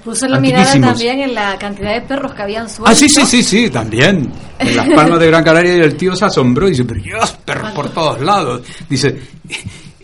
[0.04, 2.90] Puso la mirada también en la cantidad de perros que habían suelto.
[2.90, 4.32] Ah, sí, sí, sí, sí, también.
[4.58, 7.36] En las palmas de Gran Canaria y el tío se asombró y dice, pero Dios,
[7.44, 8.62] perros por todos lados.
[8.88, 9.16] Dice,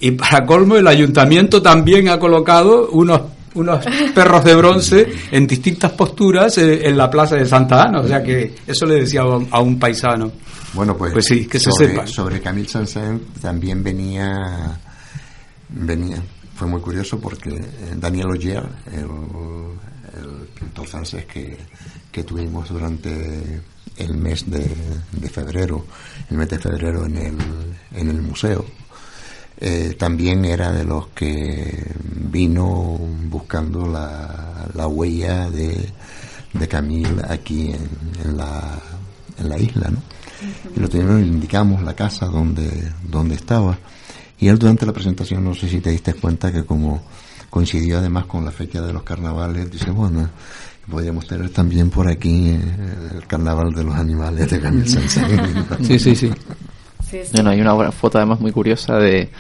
[0.01, 3.22] Y para colmo, el ayuntamiento también ha colocado unos
[3.55, 3.84] unos
[4.14, 8.01] perros de bronce en distintas posturas eh, en la plaza de Santa Ana.
[8.01, 10.30] O sea que eso le decía a un paisano.
[10.74, 12.07] Bueno, pues, pues sí, que sobre, se sepa.
[12.07, 14.78] Sobre Camille saint también venía,
[15.70, 16.22] venía,
[16.55, 19.07] fue muy curioso porque eh, Daniel Ogier, el,
[20.18, 21.56] el pintor francés que,
[22.10, 23.60] que tuvimos durante
[23.96, 24.70] el mes de,
[25.12, 25.84] de, febrero,
[26.30, 27.36] el mes de febrero en el,
[27.94, 28.64] en el museo,
[29.60, 31.92] eh, también era de los que
[32.30, 32.98] vino
[33.28, 35.90] buscando la, la huella de,
[36.52, 37.88] de Camille aquí en,
[38.24, 38.78] en, la,
[39.38, 40.02] en la isla, ¿no?
[40.76, 43.76] Y lo teníamos, indicamos la casa donde, donde estaba.
[44.38, 47.02] Y él durante la presentación, no sé si te diste cuenta que como
[47.51, 50.28] coincidió además con la fecha de los carnavales, dice, bueno,
[50.90, 52.61] podríamos tener también por aquí eh,
[53.14, 56.30] el carnaval de los animales de Camille saint Sí, sí, sí.
[57.09, 57.30] Sí, sí.
[57.32, 59.30] Bueno, hay una foto además muy curiosa de,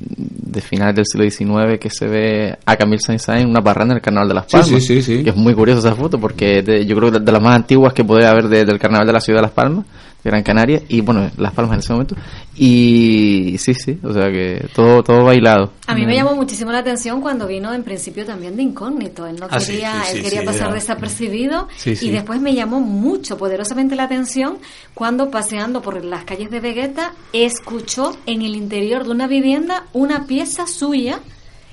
[0.00, 3.96] de finales del siglo XIX que se ve a Camille Saint-Saëns en una parranda en
[3.96, 4.68] el Carnaval de las Palmas.
[4.68, 7.24] Sí, sí, sí, Que es muy curiosa esa foto porque de, yo creo que de,
[7.24, 9.52] de, las más antiguas que podría haber de, del Carnaval de la Ciudad de Las
[9.52, 9.84] Palmas.
[10.24, 12.16] Gran Canaria y bueno, Las Palmas en ese momento.
[12.56, 15.72] Y sí, sí, o sea que todo todo bailado.
[15.86, 19.26] A mí me llamó muchísimo la atención cuando vino en principio también de incógnito.
[19.26, 22.08] Él no Ah, quería, sí, sí, él sí, quería sí, pasar desapercibido Sí, sí.
[22.08, 24.58] y después me llamó mucho, poderosamente la atención
[24.92, 30.26] cuando paseando por las calles de Vegeta escuchó en el interior de una vivienda una
[30.26, 31.20] pieza suya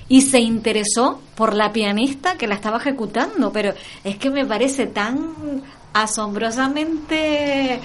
[0.08, 3.74] y se interesó por la pianista que la estaba ejecutando, pero
[4.04, 7.80] es que me parece tan asombrosamente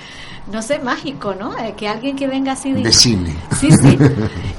[0.52, 1.58] no sé, mágico, ¿no?
[1.58, 3.36] Eh, que alguien que venga así de cine.
[3.60, 3.98] Sí, sí.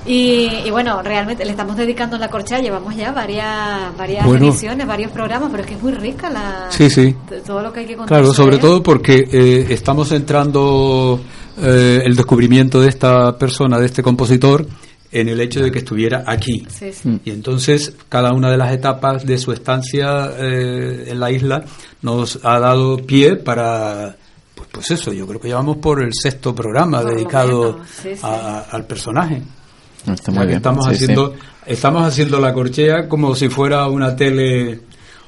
[0.04, 4.46] Y, y bueno, realmente le estamos dedicando la corchea, llevamos ya varias varias Bueno.
[4.48, 7.14] ediciones, varios programas, pero es que es muy rica la Sí, sí.
[7.46, 8.18] todo lo que hay que contar.
[8.18, 11.20] Claro, sobre todo porque eh, estamos centrando
[11.56, 14.66] eh, el descubrimiento de esta persona, de este compositor,
[15.12, 16.66] en el hecho de que estuviera aquí.
[16.68, 17.20] Sí, sí.
[17.24, 21.64] Y entonces cada una de las etapas de su estancia eh, en la isla
[22.00, 24.16] nos ha dado pie para,
[24.72, 28.20] pues, eso, yo creo que llevamos por el sexto programa Por dedicado menos, sí, sí.
[28.22, 29.42] a- al personaje.
[30.06, 30.56] Está O sea, muy bien.
[30.56, 31.04] Estamos Sí, sí.
[31.04, 31.34] haciendo,
[31.66, 34.80] estamos haciendo la corchea como si fuera una tele.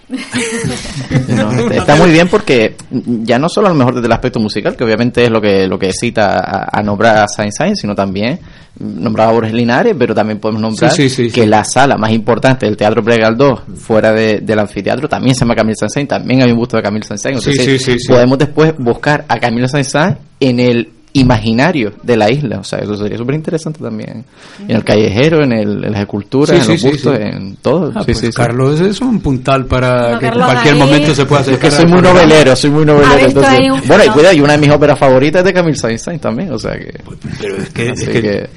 [1.28, 4.38] No, está- está muy bien porque ya no solo a lo mejor desde el aspecto
[4.40, 7.80] musical, que obviamente es lo que lo que cita a, a nombrar a Saint Saëns,
[7.80, 8.38] sino también
[8.81, 11.47] nombrar a Borges Linares, pero también podemos nombrar Sí, sí, sí, que sí.
[11.47, 15.77] la sala más importante del Teatro Pregaldós, fuera de- del anfiteatro, también se llama Camille
[15.77, 17.41] Saint-Saëns, también hay un busto de Camille Saint-Saëns.
[17.43, 18.09] Sí, Entonces, sí, sí, sí.
[18.09, 22.97] podemos después buscar a Camille Saint-Saëns en el imaginario de la isla, o sea, eso
[22.97, 24.25] sería súper interesante también.
[24.66, 27.22] En el callejero, en, el, en las esculturas, Sí, en sí, los bustos, sí.
[27.22, 27.93] en todo.
[27.95, 28.33] Ah, sí, pues, sí, sí.
[28.33, 31.70] Carlos es un puntal para No, que en cualquier ahí- momento se pueda Es acercar.
[31.70, 33.27] que soy muy novelero, soy muy novelero.
[33.29, 36.20] entonces- un Bueno, y cuidado, y una de mis óperas favoritas es de Camille Saint-Saëns
[36.20, 36.93] también, o sea que...
[37.41, 38.49] Pero es que, es así que que-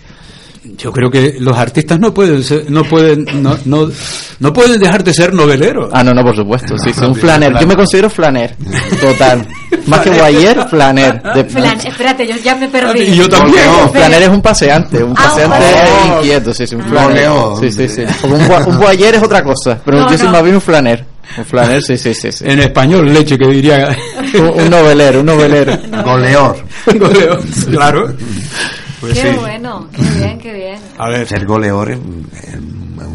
[0.77, 3.89] yo creo que los artistas no pueden ser- no pueden no, no,
[4.39, 5.89] no pueden dejar de ser noveleros.
[5.93, 7.53] Ah, no, no, por supuesto, sí, sí, un flaner.
[7.59, 8.55] Yo me considero flaner,
[9.01, 9.47] total.
[9.85, 11.21] Más que guayer, flaner.
[11.33, 13.01] De- Flan, espérate, yo ya me perdí.
[13.01, 13.65] Y yo también.
[13.65, 15.65] No, flaner es un paseante, un Ah, un paseante
[16.17, 16.87] inquieto, sí, sí, un Ah.
[16.89, 17.29] flaner.
[17.59, 18.01] Sí, sí, sí.
[18.27, 21.05] Un, gua- un guayer es otra cosa, pero No, yo soy más bien un flaner.
[21.37, 22.31] Un flaner, sí, sí, sí.
[22.31, 22.43] sí.
[22.47, 23.95] En español, leche, que diría.
[24.33, 25.77] Un, un novelero, un novelero.
[26.03, 26.57] Goleor.
[26.97, 27.39] Goleo,
[27.71, 28.13] claro.
[28.99, 29.37] Pues Qué sí.
[29.39, 30.79] bueno, qué bien, qué bien.
[30.97, 32.55] A ver, Ser goleor es es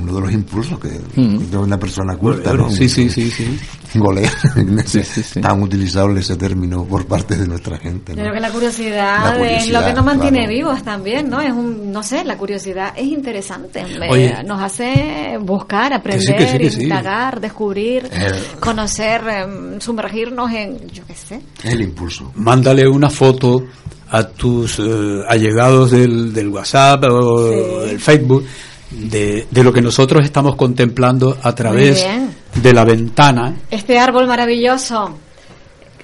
[0.00, 0.88] uno de los impulsos que
[1.20, 1.50] Mm.
[1.50, 2.70] de una persona culta, ¿no?
[2.70, 3.58] sí, sí, sí, sí.
[3.94, 4.32] Golear.
[4.86, 5.40] Sí, sí, sí.
[5.40, 8.14] Tan utilizable ese término por parte de nuestra gente.
[8.14, 8.22] ¿no?
[8.22, 10.52] creo que la curiosidad, La es lo que nos mantiene claro.
[10.52, 11.40] vivos también, ¿no?
[11.40, 13.84] Es un, no sé, la curiosidad es interesante.
[14.08, 14.34] Oye.
[14.46, 16.82] nos hace buscar, aprender, sí, que sí, que sí.
[16.84, 21.40] indagar, descubrir, El- conocer, em, sumergirnos en, yo qué sé.
[21.64, 22.32] El impulso.
[22.36, 23.64] Mándale una foto
[24.12, 27.88] a tus eh, allegados del, del WhatsApp o Sí.
[27.88, 28.44] del Facebook
[28.90, 32.06] de, de lo que nosotros estamos contemplando a través
[32.54, 33.56] de la ventana.
[33.70, 35.16] Este árbol maravilloso,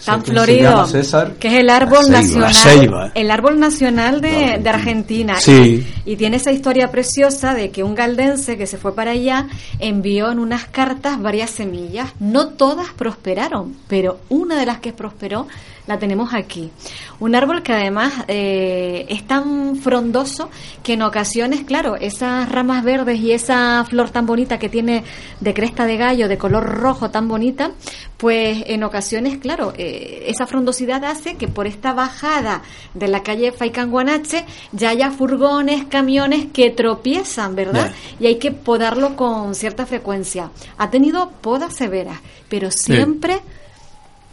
[0.07, 1.35] tan florido, César.
[1.39, 4.59] que es el árbol nacional, el árbol nacional de, De Argentina.
[4.63, 5.37] de Argentina.
[5.41, 5.87] Sí.
[6.07, 9.49] Y, y tiene esa historia preciosa de que un galdense que se fue para allá
[9.81, 12.09] envió en unas cartas varias semillas.
[12.21, 15.47] No todas prosperaron, pero una de las que prosperó
[15.89, 16.71] la tenemos aquí.
[17.19, 20.51] Un árbol que además eh, es tan frondoso
[20.83, 25.03] que en ocasiones, claro, esas ramas verdes y esa flor tan bonita que tiene
[25.41, 27.73] de cresta de gallo, de color rojo tan bonita,
[28.19, 32.63] pues en ocasiones, claro, eh, esa frondosidad hace que por esta bajada
[32.93, 37.93] de la calle Faicanguanache ya haya furgones, camiones que tropiezan, ¿verdad?
[38.21, 40.51] Y hay que podarlo con cierta frecuencia.
[40.77, 42.21] Ha tenido podas severas,
[42.51, 43.41] pero siempre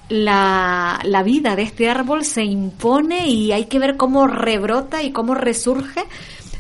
[0.10, 5.12] la, la vida de este árbol se impone y hay que ver cómo rebrota y
[5.12, 6.04] cómo resurge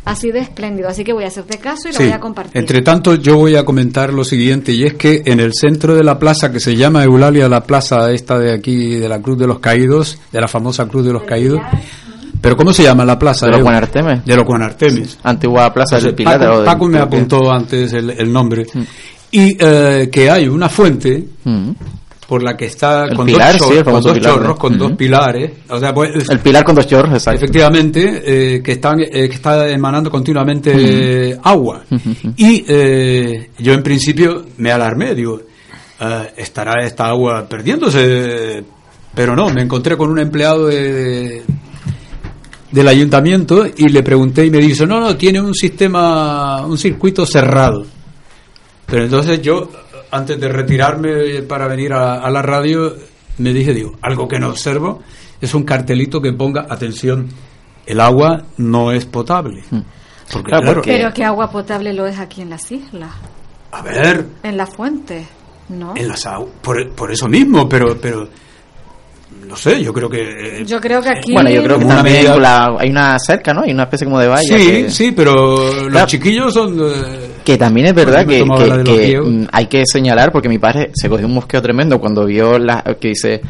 [0.05, 0.87] así de espléndido.
[0.87, 2.57] Así que voy a hacerte caso y lo voy a compartir.
[2.57, 6.03] Entre tanto, yo voy a comentar lo siguiente, y es que en el centro de
[6.03, 9.47] la plaza, que se llama Eulalia, la plaza esta de aquí, de la Cruz de
[9.47, 11.59] los Caídos, de la famosa Cruz de los Caídos,
[12.39, 13.47] pero ¿cómo se llama la plaza?
[13.47, 15.17] De los Juan De los Juan Artemis.
[15.23, 16.63] Antigua plaza del Pilar.
[16.63, 18.67] Paco, me apuntó antes el, nombre.
[18.71, 18.81] Mm.
[19.31, 21.71] Y eh, que hay una fuente mm
[22.27, 25.51] por la que está con, dos, chorros, con dos pilares.
[25.69, 27.43] O sea, pues, el pilar con dos chorros, exacto.
[27.43, 31.83] Efectivamente, eh, que, están, eh, que está emanando continuamente agua.
[32.35, 35.39] Y eh, yo en principio me alarmé, digo,
[36.35, 38.63] ¿estará esta agua perdiéndose?
[39.13, 41.43] Pero no, me encontré con un empleado de,
[42.71, 47.25] del ayuntamiento y le pregunté y me dijo, no, no, tiene un sistema, un circuito
[47.25, 47.85] cerrado.
[48.87, 49.69] Pero entonces yo
[50.15, 52.95] antes de retirarme para venir a, la radio,
[53.37, 55.01] me dije, digo, algo que no observo
[55.41, 57.27] es un cartelito que ponga, atención,
[57.85, 59.63] el agua no es potable.
[59.69, 59.81] Hmm.
[60.31, 60.51] Porque,
[60.83, 63.11] Pero que agua potable lo es aquí en las islas.
[63.71, 64.25] A ver.
[64.41, 65.27] En la fuente,
[65.69, 65.93] ¿no?
[65.95, 66.27] En las
[66.61, 68.27] por, por eso mismo, pero, pero
[69.47, 70.63] no sé, yo creo que...
[70.65, 71.33] Yo creo que aquí...
[71.33, 73.61] Bueno, yo creo que también hay una cerca, ¿no?
[73.61, 74.57] Hay una especie como de valla.
[74.57, 76.75] Sí, sí, pero los chiquillos son...
[77.45, 81.35] que también es verdad que, mm, hay que señalar, porque mi padre se cogió un
[81.35, 83.41] mosqueo tremendo cuando vio la, que dice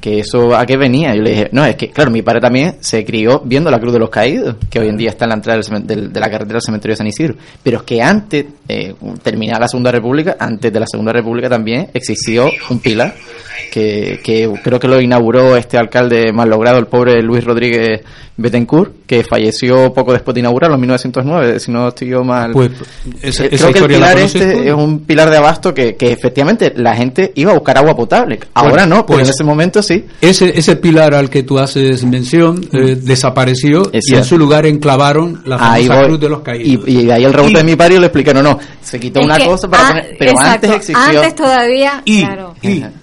[0.00, 1.14] que eso a qué venía.
[1.14, 3.92] Yo le dije, no, es que, claro, mi padre también se crió viendo la Cruz
[3.92, 6.54] de los Caídos, que hoy en día está en la entrada del, de la carretera
[6.54, 7.34] del cementerio de San Isidro.
[7.62, 11.88] Pero es que antes, eh, terminada la Segunda República, antes de la Segunda República también
[11.94, 13.14] existió un pilar
[13.72, 18.02] que, que creo que lo inauguró este alcalde más logrado, el pobre Luis Rodríguez
[18.36, 22.52] Betancourt, que falleció poco después de inaugurarlo en 1909, si no estoy yo mal.
[22.52, 22.72] Pues
[23.22, 26.96] eh, creo que el pilar este es un pilar de abasto que, que, efectivamente la
[26.96, 28.40] gente iba a buscar agua potable.
[28.54, 30.04] Ahora no, pues en ese momento sí.
[30.20, 33.04] Ese, ese pilar al que tú haces mención eh, mm.
[33.04, 36.88] desapareció y en su lugar enclavaron la famosa cruz de los caídos.
[36.88, 39.88] Y, ahí el rebote de mi padre le explicaron, no, se quitó una cosa para
[39.88, 41.20] poner, pero antes existió.
[41.20, 42.54] Antes todavía, y, claro.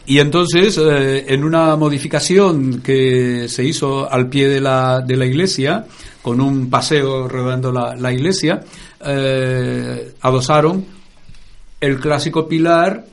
[0.06, 5.26] y, entonces, eh, en una modificación que se hizo al pie de la, de la
[5.26, 5.86] iglesia,
[6.22, 8.62] con un paseo rodando la, iglesia,
[9.06, 10.86] eh, adosaron
[11.80, 13.06] el clásico pilar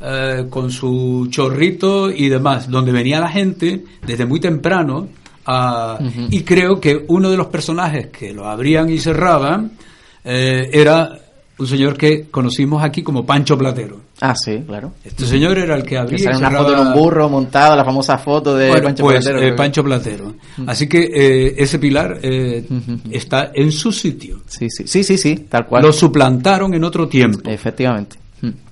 [0.00, 5.08] eh, con su chorrito y demás, donde venía la gente desde muy temprano.
[6.30, 9.72] Y creo que uno de los personajes que lo abrían y cerraban
[10.24, 11.18] eh, era
[11.56, 14.00] un señor que conocimos aquí como Pancho Platero.
[14.20, 14.92] Ah, sí, claro.
[15.04, 16.30] Este señor era el que abría.
[16.30, 19.42] Que una foto de un burro montado, la famosa foto de Pancho pues, Platero.
[19.42, 20.34] Eh, Pancho Platero.
[20.66, 22.64] Así que eh, ese pilar eh,
[23.10, 24.42] está en su sitio.
[24.46, 25.82] Sí, sí, sí, sí, sí, tal cual.
[25.82, 27.48] Lo suplantaron en otro tiempo.
[27.48, 28.23] Efectivamente.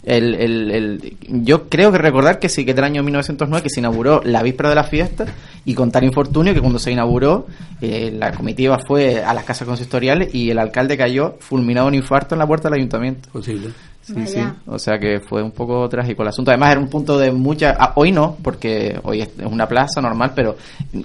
[0.04, 3.78] El, el, el, yo creo que recordar que sí, que del año 1909 que se
[3.78, 5.26] inauguró la víspera de la fiesta
[5.64, 7.46] y con tal infortunio que cuando se inauguró
[7.80, 12.34] eh, la comitiva fue a las casas consistoriales y el alcalde cayó fulminado un infarto
[12.34, 13.28] en la puerta del ayuntamiento.
[13.30, 13.70] Posible.
[14.02, 14.40] Sí, sí.
[14.66, 16.50] O sea que fue un poco trágico el asunto.
[16.50, 17.76] Además era un punto de mucha...
[17.78, 20.56] Ah, hoy no, porque hoy es una plaza normal, pero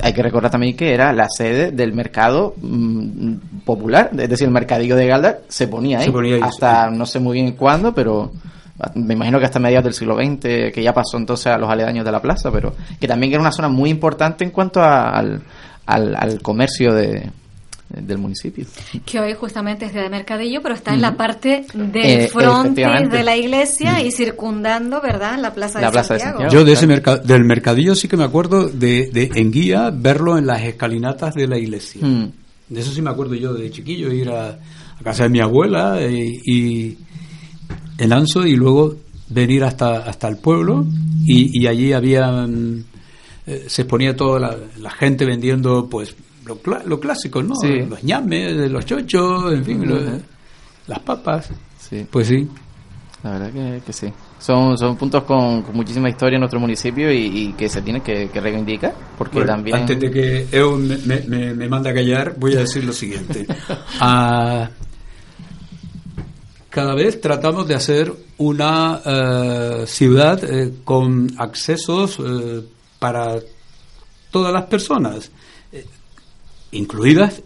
[0.01, 3.33] hay que recordar también que era la sede del mercado mm,
[3.63, 4.09] popular.
[4.17, 6.11] Es decir, el mercadillo de Galda se ponía ahí.
[6.41, 8.31] hasta no sé muy bien cuándo, pero
[8.95, 12.05] me imagino que hasta mediados del siglo XX, que ya pasó entonces a los aledaños
[12.05, 15.41] de la plaza, pero que también era una zona muy importante en cuanto al,
[15.85, 17.31] al, comercio de,
[17.89, 18.65] del municipio.
[19.03, 23.35] Que hoy justamente es de Mercadillo, pero está en la parte del eh, de la
[23.35, 26.47] iglesia y circundando, ¿verdad?, la Plaza, de, Santiago.
[26.49, 30.45] Yo de ese del Mercadillo sí que me acuerdo de, de en guía verlo en
[30.45, 32.01] las escalinatas de la iglesia.
[32.69, 36.01] De eso sí me acuerdo yo de chiquillo, ir a, a casa de mi abuela
[36.01, 36.97] eh, y
[37.97, 38.95] en Anso y luego
[39.29, 40.85] venir hasta, hasta el pueblo
[41.25, 42.83] y, y allí había mm,
[43.47, 46.13] eh, se exponía toda la, gente vendiendo pues
[46.45, 47.55] lo, lo clásico, ¿no?
[47.89, 50.21] Los ñames, los chochos, en fin,
[50.85, 51.49] las papas.
[51.79, 52.05] Sí.
[52.11, 52.47] Pues sí.
[53.23, 54.11] La verdad que, sí.
[54.37, 58.93] Son, son puntos con, muchísima historia en nuestro municipio y, que se tiene que, reivindicar.
[59.17, 59.77] Porque también...
[59.77, 63.47] Antes de que EU me, me, me, mande a callar, voy a decir lo siguiente.
[64.01, 64.69] a,
[66.77, 72.61] cada vez tratamos de hacer una eh, ciudad eh, con accesos eh,
[72.99, 73.39] para
[74.29, 75.31] todas las personas,
[76.69, 77.41] incluidas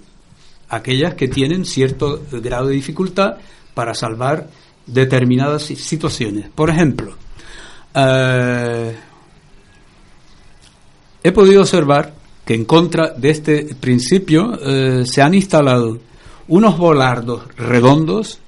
[0.68, 3.38] aquellas que tienen cierto grado de dificultad
[3.74, 4.50] para salvar
[4.86, 6.50] determinadas situaciones.
[6.50, 7.16] Por ejemplo,
[11.24, 12.14] he podido observar
[12.44, 14.60] que en contra de este principio
[15.06, 16.00] se han instalado
[16.50, 18.42] unos volardos redondos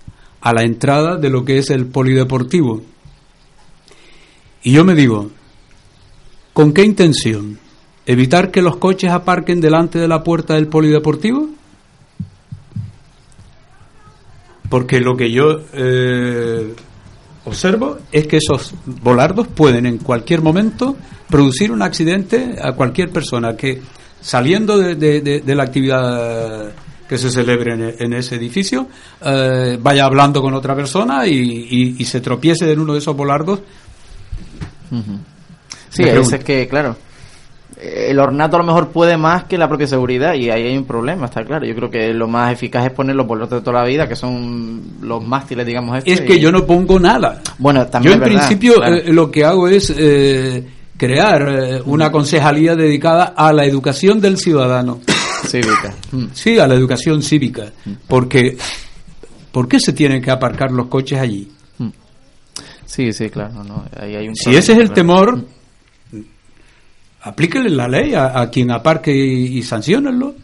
[0.44, 2.84] a la entrada de lo que es el polideportivo.
[4.62, 5.32] Y yo me digo,
[6.54, 7.58] ¿con qué intención?
[8.06, 11.50] ¿Evitar que los coches aparquen delante de la puerta del polideportivo?
[14.74, 16.74] porque lo que yo eh,
[17.46, 18.74] observo es que esos
[19.04, 20.98] volardos pueden en cualquier momento
[21.30, 23.84] producir un accidente a cualquier persona que
[24.20, 26.72] saliendo de, la actividad
[27.14, 28.88] que se celebre en, ese edificio
[29.24, 33.60] eh, vaya hablando con otra persona y, se tropiece en uno de esos volardos.
[35.90, 36.96] Sí, es que, claro,
[37.80, 40.86] el ornato a lo mejor puede más que la propia seguridad y ahí hay un
[40.86, 41.68] problema, está claro.
[41.68, 44.16] Yo creo que lo más eficaz es poner los boletos de toda la vida, que
[44.16, 46.02] son los mástiles, digamos.
[46.04, 47.44] es que yo no pongo nada.
[47.60, 48.18] Bueno, también.
[48.18, 50.66] Yo en principio eh, lo que hago es eh,
[50.98, 55.00] crear eh, una concejalía dedicada a la educación del ciudadano.
[55.48, 55.94] Cívica.
[56.12, 56.26] Mm.
[56.34, 57.72] Sí, a la educación cívica.
[58.08, 58.58] Porque,
[59.52, 61.52] ¿por qué se tienen que aparcar los coches allí?
[61.78, 61.90] Mm.
[62.86, 63.86] Sí, sí, claro.
[64.00, 65.46] Ahí hay un si ese es el temor mm
[67.24, 70.36] aplíquenle la ley a, quien aparque y, y sancionenlo.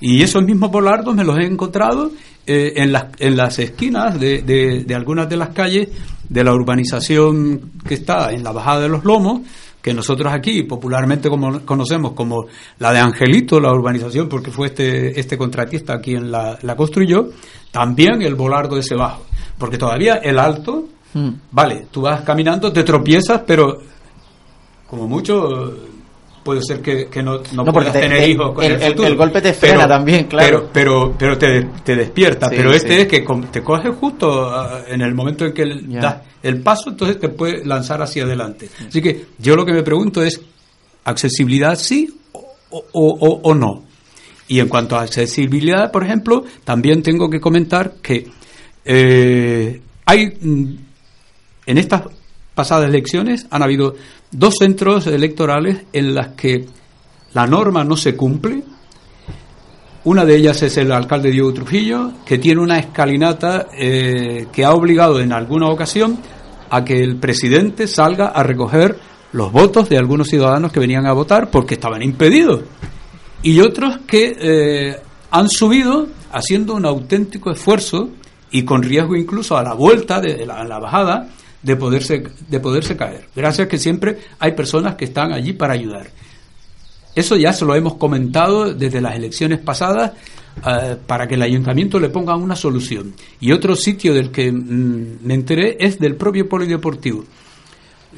[0.00, 2.10] Y esos mismos volardos me los he encontrado
[2.46, 5.88] eh, en, las, en las esquinas de, de, algunas de las calles
[6.28, 9.42] de la urbanización que está en la bajada de los lomos,
[9.84, 12.46] que nosotros aquí popularmente como, conocemos como
[12.78, 17.28] la de Angelito, la urbanización, porque fue este, este contratista quien la, la construyó,
[17.70, 19.26] también el volardo ese bajo.
[19.58, 21.28] Porque todavía el alto, mm.
[21.50, 23.78] vale, tú vas caminando, te tropiezas, pero
[24.88, 25.74] como mucho
[26.44, 30.26] puede ser que, no, no, puedas tener hijos con el, el, golpe te frena también,
[30.26, 30.68] claro.
[30.72, 32.50] Pero, pero, pero te, despierta.
[32.50, 36.60] pero este es que te coge justo ah, en el momento en que das el
[36.60, 38.68] paso, entonces te puede lanzar hacia adelante.
[38.86, 40.40] Así que yo lo que me pregunto es,
[41.04, 43.84] ¿accesibilidad sí o, o, o no?
[44.46, 48.28] Y en cuanto a accesibilidad, por ejemplo, también tengo que comentar que
[48.84, 50.76] eh, hay mm,
[51.66, 52.02] en estas
[52.54, 53.94] pasadas elecciones han habido
[54.30, 56.66] dos centros electorales en las que
[57.32, 58.62] la norma no se cumple.
[60.04, 64.72] Una de ellas es el alcalde Diego Trujillo, que tiene una escalinata eh, que ha
[64.72, 66.18] obligado en alguna ocasión
[66.70, 68.98] a que el presidente salga a recoger
[69.32, 72.62] los votos de algunos ciudadanos que venían a votar porque estaban impedidos.
[73.42, 75.00] Y otros que eh,
[75.30, 78.10] han subido haciendo un auténtico esfuerzo
[78.50, 81.28] y con riesgo incluso a la vuelta de la bajada
[81.64, 83.26] de poderse, de poderse caer.
[83.34, 86.06] Gracias que siempre hay personas que están allí para ayudar.
[87.14, 90.12] Eso ya se lo hemos comentado desde las elecciones pasadas
[90.66, 93.14] eh, para que el ayuntamiento le ponga una solución.
[93.40, 97.24] Y otro sitio del que mm, me enteré es del propio polideportivo.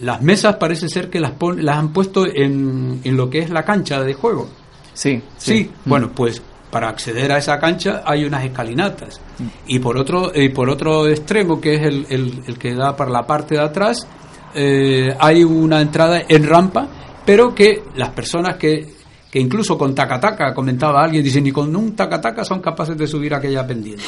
[0.02, 3.64] Las mesas parece ser que las, las han puesto en, en lo que es la
[3.64, 4.48] cancha de juego.
[4.92, 5.70] Sí, sí.
[5.84, 9.20] bueno, pues para acceder a esa cancha hay unas escalinatas.
[9.66, 12.06] Y por otro, y por otro extremo, que es el,
[12.46, 14.06] el, que da para la parte de atrás,
[14.54, 16.88] eh, hay una entrada en rampa,
[17.24, 18.94] pero que las personas que,
[19.30, 23.34] que incluso con tacataca, comentaba alguien, dicen, ni con un tacataca son capaces de subir
[23.34, 24.04] aquella pendiente.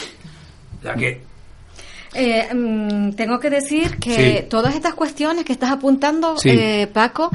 [0.85, 1.29] O que
[2.15, 7.31] eh, mm, tengo que decir que todas estas cuestiones que estás apuntando, eh, Paco,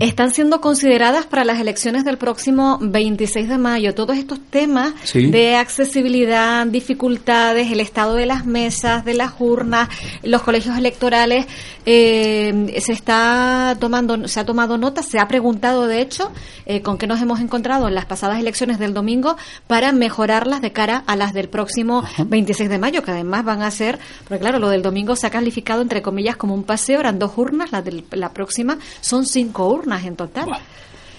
[0.00, 3.94] están siendo consideradas para las elecciones del próximo 26 de mayo.
[3.94, 9.88] Todos estos temas de accesibilidad, dificultades, el estado de las mesas, de las urnas,
[10.24, 11.46] los colegios electorales,
[11.86, 16.32] eh, se está tomando, se ha tomado nota, se ha preguntado de hecho
[16.66, 19.36] eh, con qué nos hemos encontrado en las pasadas elecciones del domingo
[19.68, 23.70] para mejorarlas de cara a las del próximo 26 de mayo, que además van a
[23.70, 27.20] ser, porque claro, lo del domingo se ha calificado entre comillas como un paseo, eran
[27.20, 30.48] dos urnas, la de la próxima son cinco urnas en total.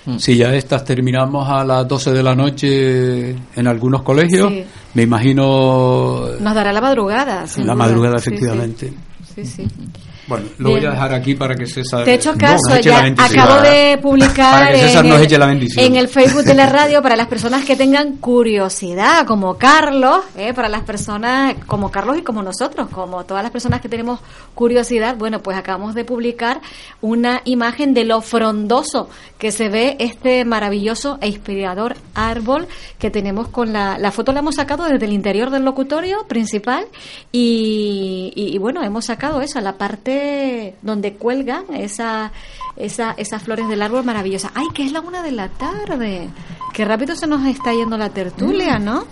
[0.06, 0.18] Mm.
[0.18, 4.52] Si ya estas terminamos a las 12 de la noche en algunos colegios,
[4.94, 6.28] me imagino...
[6.40, 7.46] Nos dará la madrugada.
[7.58, 8.94] La madrugada, efectivamente.
[9.34, 9.68] Sí, sí.
[10.28, 12.04] Bueno, lo voy a dejar aquí para que César.
[12.04, 17.28] De hecho, caso, ya acabo de publicar en, el, Facebook de la radio para las
[17.28, 22.90] personas que tengan curiosidad, como Carlos, eh, para las personas como Carlos y como nosotros,
[22.90, 24.20] como todas las personas que tenemos
[24.56, 25.16] curiosidad.
[25.16, 26.60] Bueno, pues acabamos de publicar
[27.02, 32.68] una imagen de lo frondoso que se ve este maravilloso e inspirador árbol
[32.98, 36.88] que tenemos con la, la foto la hemos sacado desde el interior del locutorio principal
[37.32, 40.15] y, y, y bueno, hemos sacado eso, la parte
[40.82, 42.32] donde cuelgan esa,
[42.76, 44.52] esa, esas flores del árbol maravillosas.
[44.56, 46.30] ¡Ay, que es la una de la tarde!
[46.74, 49.06] Qué rápido se nos está yendo la tertulia, ¿no?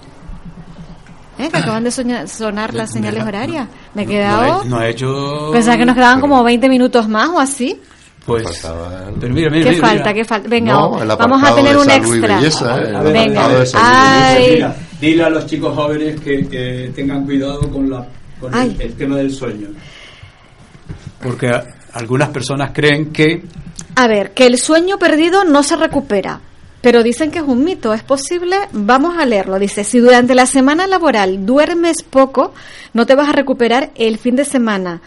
[1.40, 1.50] ¿Eh?
[1.50, 3.68] Que acaban de sonar las señales horarias.
[3.94, 4.64] Me he quedado.
[4.66, 5.50] No he, hecho.
[5.52, 7.80] Pensaba que nos quedaban como 20 minutos más o así.
[8.26, 8.66] Pues,
[9.20, 10.14] pero mira, mira, ¿Qué falta?
[10.14, 10.48] ¿Qué falta?
[10.48, 12.40] Venga, vamos a tener un extra.
[12.42, 13.12] ¿eh?
[13.12, 14.66] Venga, Ay.
[15.02, 18.08] Dile a los chicos jóvenes que, tengan cuidado con, la,
[18.40, 19.68] con el, tema del sueño.
[21.24, 21.50] Porque
[21.94, 23.44] algunas personas creen que...
[23.96, 26.42] A ver, que el sueño perdido no se recupera.
[26.82, 27.94] pero dicen que es un mito.
[27.94, 28.58] ¿Es posible?
[28.74, 29.58] Vamos a leerlo.
[29.58, 32.54] Dice, si durante la semana laboral duermes poco,
[32.92, 35.02] no te vas a recuperar el fin de semana.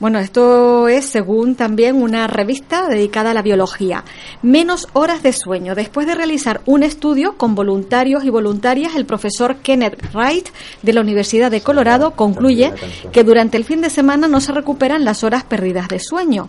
[0.00, 4.02] Bueno, esto es según también una revista dedicada a la biología.
[4.40, 5.74] Menos horas de sueño.
[5.74, 10.48] Después de realizar un estudio con voluntarios y voluntarias, el profesor Kenneth Wright
[10.80, 12.72] de la Universidad de Colorado concluye
[13.12, 16.48] que durante el fin de semana no se recuperan las horas perdidas de sueño.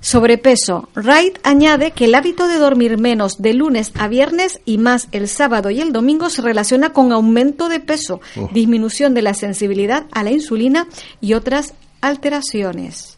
[0.00, 0.90] Sobrepeso.
[0.94, 5.26] Wright añade que el hábito de dormir menos de lunes a viernes y más el
[5.26, 8.20] sábado y el domingo se relaciona con aumento de peso,
[8.52, 10.86] disminución de la sensibilidad a la insulina
[11.22, 11.72] y otras
[12.02, 13.16] alteraciones.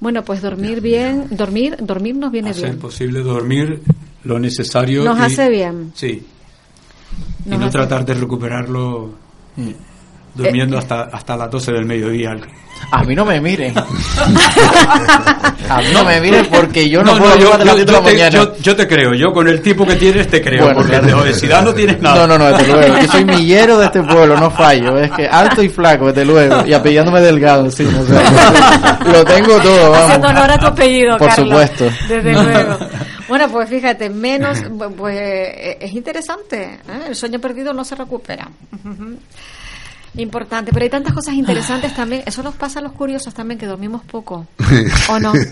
[0.00, 2.70] Bueno, pues dormir bien, dormir, dormir nos viene bien.
[2.72, 3.80] Es posible dormir
[4.24, 5.04] lo necesario.
[5.04, 5.92] Nos hace bien.
[5.94, 6.26] Sí.
[7.46, 9.14] y no tratar de recuperarlo
[9.56, 9.70] mm,
[10.34, 12.36] durmiendo eh, hasta, hasta las 12 del mediodía.
[12.90, 13.74] A mí no me miren.
[15.68, 18.48] a mí no me miren porque yo no, puedo yo, yo, de la mañana.
[18.60, 21.72] Yo, te creo, yo con el tipo que tienes te creo, porque de obesidad no
[21.72, 22.26] tienes nada.
[22.26, 22.98] No, no, no, desde luego.
[22.98, 24.98] Yo soy millero de este pueblo, no fallo.
[24.98, 26.66] Es que alto y flaco, desde luego.
[26.66, 27.84] Y apellándome delgado, sí.
[27.84, 30.06] O sea, lo tengo todo, vamos.
[30.06, 31.88] Haciendo honor a tu apellido, Por supuesto.
[32.08, 32.78] Desde luego.
[33.28, 34.58] Bueno, pues fíjate, menos,
[34.96, 36.64] pues eh, es interesante.
[36.64, 37.04] ¿eh?
[37.08, 38.48] El sueño perdido no se recupera.
[40.16, 42.22] Importante, pero hay tantas cosas interesantes también.
[42.26, 44.46] Eso nos pasa a los curiosos también, que dormimos poco.
[45.08, 45.34] ¿O no?
[45.34, 45.46] ¿Eh?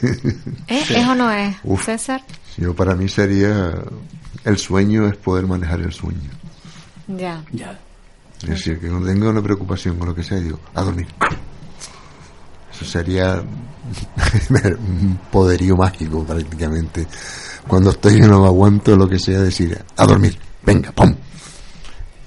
[0.69, 1.57] ¿Es o no es?
[1.83, 2.23] César.
[2.59, 3.73] Yo para mí sería,
[4.45, 6.31] el sueño es poder manejar el sueño.
[7.09, 7.43] Ya.
[7.53, 7.79] ya.
[8.43, 11.07] Es decir, que no tenga una preocupación con lo que sea, digo, a dormir.
[12.75, 13.43] Eso sería
[14.79, 17.07] un poderío mágico prácticamente.
[17.67, 21.15] Cuando estoy y no aguanto lo que sea, decir, a dormir, venga, pum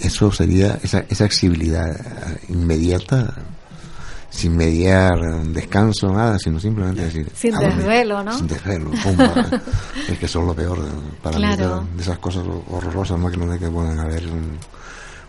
[0.04, 1.88] eso sería esa, esa accesibilidad
[2.50, 3.34] inmediata
[4.34, 7.30] sin mediar descanso, nada, sino simplemente decir...
[7.36, 8.36] Sin desvelo, ¿no?
[8.36, 8.92] Sin desvelo,
[10.10, 10.80] es que eso es lo peor
[11.22, 13.30] para mí de, esas cosas horrorosas, ¿no?
[13.30, 14.24] Que no hay que pueden haber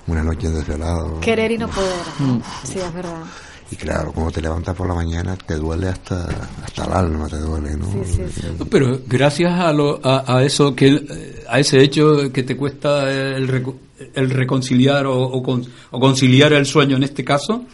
[0.06, 1.20] una noche desvelado.
[1.20, 2.40] Querer y no poder, mm.
[2.64, 3.22] sí, es verdad.
[3.70, 6.26] Y claro, cuando te levantas por la mañana te duele hasta,
[6.64, 7.86] hasta el alma, te duele, ¿no?
[7.92, 8.46] Sí, sí, sí.
[8.70, 13.48] Pero gracias a, lo, a, eso, que a ese hecho que te cuesta el,
[14.14, 15.42] el reconciliar o,
[15.90, 17.64] conciliar el sueño en este caso,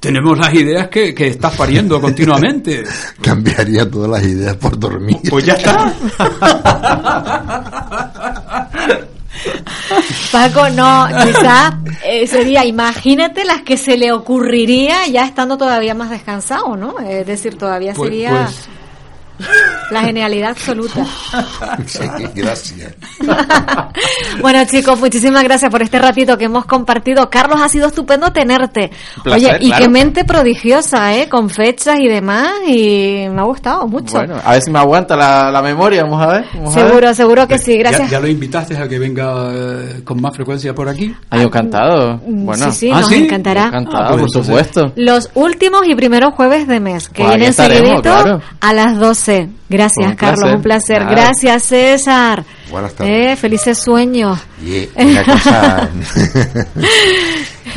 [0.00, 2.84] tenemos las ideas que, que estás pariendo continuamente.
[3.20, 5.18] Cambiaría todas las ideas por dormir.
[5.28, 5.92] Pues ya está.
[10.32, 16.10] Paco, no, quizá eh, sería, imagínate las que se le ocurriría ya estando todavía más
[16.10, 16.98] descansado, ¿no?
[16.98, 18.30] Es decir, todavía pues, sería...
[18.30, 18.68] Pues,
[19.90, 21.04] la genialidad absoluta.
[22.34, 22.94] gracias.
[24.40, 27.28] bueno, chicos, muchísimas gracias por este ratito que hemos compartido.
[27.30, 28.90] Carlos, ha sido estupendo tenerte.
[29.24, 31.28] Oye, y qué mente prodigiosa, ¿eh?
[31.28, 34.18] Con fechas y demás, y me ha gustado mucho.
[34.18, 36.44] Bueno, a ver si me aguanta la, memoria, vamos a ver.
[36.72, 38.10] seguro, seguro que sí, gracias.
[38.10, 41.14] ¿Ya, lo invitaste a que venga eh, con más frecuencia por aquí?
[41.30, 42.20] Ay, encantado.
[42.26, 43.66] Mm, bueno, sí, sí, ¿Ah, nos encantará.
[43.66, 44.92] Encantado, ah, pues por supuesto.
[44.96, 49.25] Los últimos y primeros jueves de mes, que pues vienen seguidito a las 12
[49.68, 51.04] Gracias, Carlos, un placer.
[51.04, 52.44] Gracias, César.
[52.70, 53.32] Buenas tardes.
[53.32, 54.38] Eh, felices sueños.
[54.64, 55.90] Y una cosa,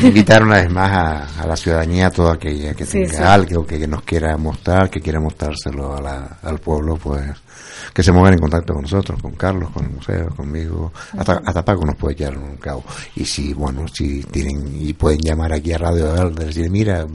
[0.00, 4.36] invitar una vez más a, la ciudadanía, toda aquella que tenga algo que, nos quiera
[4.36, 5.96] mostrar, que quiera mostrárselo
[6.42, 7.24] al pueblo, pues
[7.92, 11.64] que se muevan en contacto con nosotros, con Carlos, con el museo, conmigo, hasta, hasta
[11.64, 12.84] Paco nos puede echar un cabo.
[13.16, 17.06] Y si, bueno, si tienen, y pueden llamar aquí a Radio y decir, mira,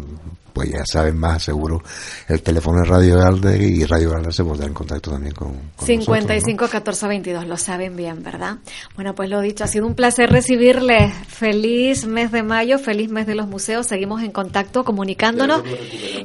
[0.56, 1.84] pues ya saben más seguro.
[2.30, 6.70] El teléfono de Radio Galde y Radio Galde se pondrá en contacto también con, 55
[6.70, 8.58] 14 22 lo saben bien verdad
[8.96, 13.28] bueno pues lo dicho ha sido un placer recibirles feliz mes de mayo feliz mes
[13.28, 13.86] de los museos.
[13.86, 15.62] Seguimos en contacto comunicándonos.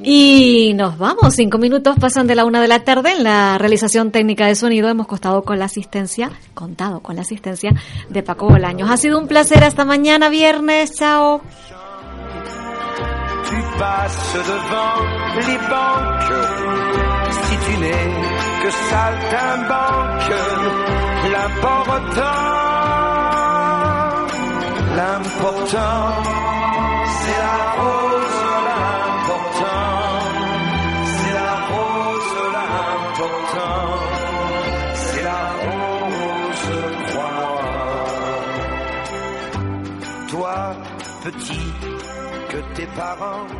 [0.05, 1.35] Y nos vamos.
[1.35, 4.89] Cinco minutos pasan de la una de la tarde en la realización técnica de sonido.
[4.89, 7.74] Hemos costado con la asistencia contado con la asistencia
[8.09, 8.91] de Paco Bolaños.
[8.91, 9.64] Ha sido un placer.
[9.64, 10.95] Hasta mañana viernes.
[10.95, 11.43] Chao
[13.81, 14.97] tu passes devant
[15.47, 16.39] les banques.
[17.31, 18.09] Si tu n'es
[18.62, 20.33] que saltimbanque,
[21.33, 22.41] l'important,
[24.97, 26.03] l'important,
[27.16, 29.93] c'est la rose, l'important,
[31.14, 33.83] c'est la rose, l'important,
[34.95, 36.68] c'est la rose,
[37.07, 37.55] crois
[40.31, 40.59] Toi,
[41.24, 41.68] petit,
[42.51, 43.60] que tes parents